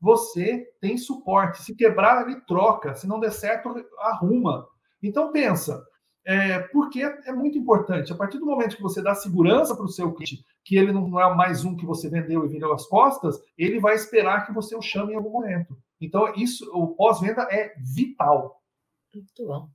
[0.00, 1.64] você tem suporte.
[1.64, 2.94] Se quebrar, ele troca.
[2.94, 4.68] Se não der certo, arruma.
[5.02, 5.84] Então pensa,
[6.24, 8.12] é, porque é muito importante.
[8.12, 11.20] A partir do momento que você dá segurança para o seu cliente, que ele não
[11.20, 14.74] é mais um que você vendeu e virou as costas, ele vai esperar que você
[14.76, 15.76] o chame em algum momento.
[16.00, 18.62] Então isso, o pós-venda é vital.
[19.14, 19.68] Muito bom.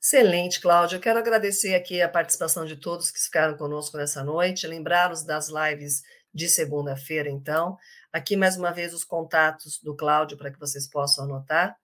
[0.00, 0.96] Excelente, Cláudia.
[0.96, 5.48] Eu quero agradecer aqui a participação de todos que ficaram conosco nessa noite, lembrá-los das
[5.48, 6.02] lives
[6.32, 7.76] de segunda-feira, então.
[8.12, 11.76] Aqui, mais uma vez, os contatos do Cláudio para que vocês possam anotar.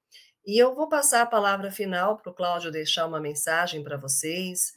[0.46, 4.72] E eu vou passar a palavra final para o Cláudio deixar uma mensagem para vocês,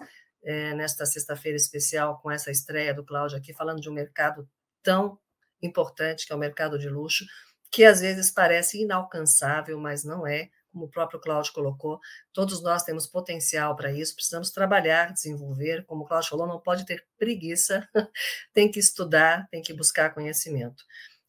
[0.46, 4.48] é, nesta sexta-feira especial, com essa estreia do Cláudio aqui, falando de um mercado
[4.84, 5.20] tão
[5.62, 7.26] importante, que é o mercado de luxo,
[7.72, 12.02] que às vezes parece inalcançável, mas não é como o próprio Cláudio colocou,
[12.34, 16.86] todos nós temos potencial para isso, precisamos trabalhar, desenvolver, como o Cláudio falou, não pode
[16.86, 17.88] ter preguiça,
[18.54, 20.84] tem que estudar, tem que buscar conhecimento.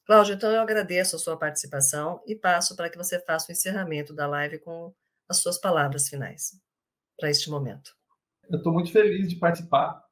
[0.04, 4.12] Cláudio, então eu agradeço a sua participação e passo para que você faça o encerramento
[4.12, 4.92] da live com
[5.28, 6.60] as suas palavras finais
[7.16, 7.96] para este momento.
[8.48, 10.02] Eu estou muito feliz de participar.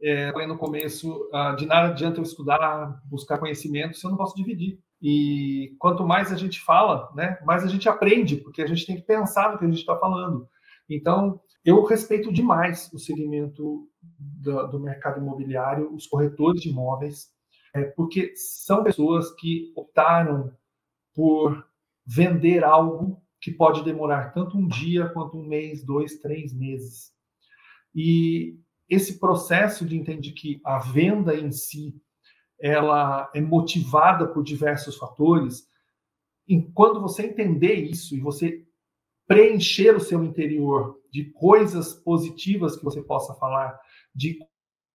[0.00, 4.34] É, no começo, ah, de nada adianta eu estudar, buscar conhecimento se eu não posso
[4.34, 4.80] dividir.
[5.00, 8.96] E quanto mais a gente fala, né, mais a gente aprende, porque a gente tem
[8.96, 10.48] que pensar no que a gente está falando.
[10.88, 17.28] Então, eu respeito demais o segmento do, do mercado imobiliário, os corretores de imóveis,
[17.74, 20.52] é, porque são pessoas que optaram
[21.14, 21.64] por
[22.04, 27.12] vender algo que pode demorar tanto um dia quanto um mês, dois, três meses.
[27.94, 31.94] E esse processo de entender que a venda em si
[32.60, 35.66] ela é motivada por diversos fatores.
[36.46, 38.64] E quando você entender isso e você
[39.26, 43.78] preencher o seu interior de coisas positivas que você possa falar,
[44.14, 44.38] de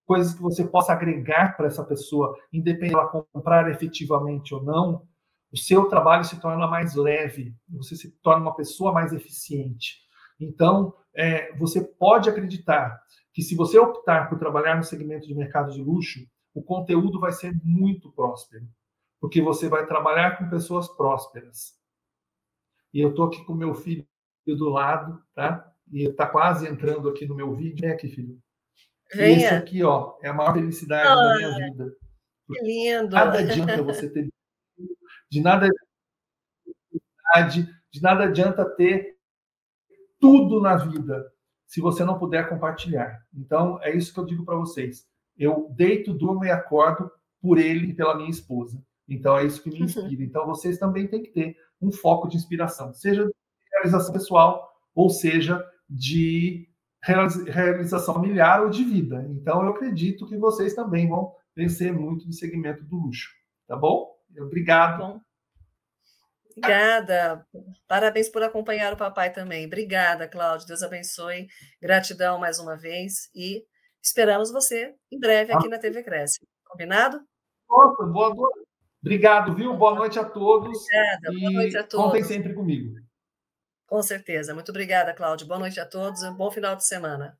[0.05, 5.05] coisas que você possa agregar para essa pessoa, independente dela comprar efetivamente ou não,
[5.51, 10.06] o seu trabalho se torna mais leve, você se torna uma pessoa mais eficiente.
[10.39, 13.01] Então, é, você pode acreditar
[13.33, 16.19] que se você optar por trabalhar no segmento de mercado de luxo,
[16.53, 18.67] o conteúdo vai ser muito próspero,
[19.19, 21.75] porque você vai trabalhar com pessoas prósperas.
[22.93, 24.07] E eu estou aqui com meu filho
[24.47, 25.71] do lado, tá?
[25.91, 27.81] E está quase entrando aqui no meu vídeo.
[27.81, 28.39] Vem aqui, filho.
[29.13, 29.37] Venha.
[29.37, 31.95] Esse aqui, ó, é a maior felicidade da minha vida.
[32.47, 33.09] Que lindo!
[33.09, 34.29] Nada adianta você ter
[35.29, 35.67] de nada
[37.91, 39.16] de nada adianta ter
[40.19, 41.31] tudo na vida
[41.65, 43.21] se você não puder compartilhar.
[43.33, 45.05] Então, é isso que eu digo para vocês
[45.37, 48.81] eu deito, durmo e acordo por ele e pela minha esposa.
[49.07, 49.85] Então é isso que me uhum.
[49.85, 50.23] inspira.
[50.23, 53.31] Então vocês também têm que ter um foco de inspiração, seja de
[53.71, 56.67] realização pessoal ou seja de
[57.03, 59.25] realização familiar ou de vida.
[59.29, 63.29] Então eu acredito que vocês também vão vencer muito no segmento do luxo,
[63.67, 64.15] tá bom?
[64.39, 64.99] Obrigado.
[64.99, 65.21] Bom.
[66.57, 67.45] Obrigada.
[67.87, 69.65] Parabéns por acompanhar o papai também.
[69.65, 70.67] Obrigada, Cláudio.
[70.67, 71.47] Deus abençoe.
[71.81, 73.63] Gratidão mais uma vez e
[74.07, 76.39] Esperamos você em breve aqui na TV Cresce.
[76.63, 77.19] Combinado?
[77.69, 78.65] Nossa, boa noite.
[79.01, 79.73] Obrigado, viu?
[79.73, 80.77] Boa noite a todos.
[80.77, 82.05] Obrigada, boa noite a todos.
[82.05, 82.95] Contem sempre comigo.
[83.85, 84.53] Com certeza.
[84.53, 85.45] Muito obrigada, Cláudio.
[85.45, 86.23] Boa noite a todos.
[86.23, 87.37] Um bom final de semana.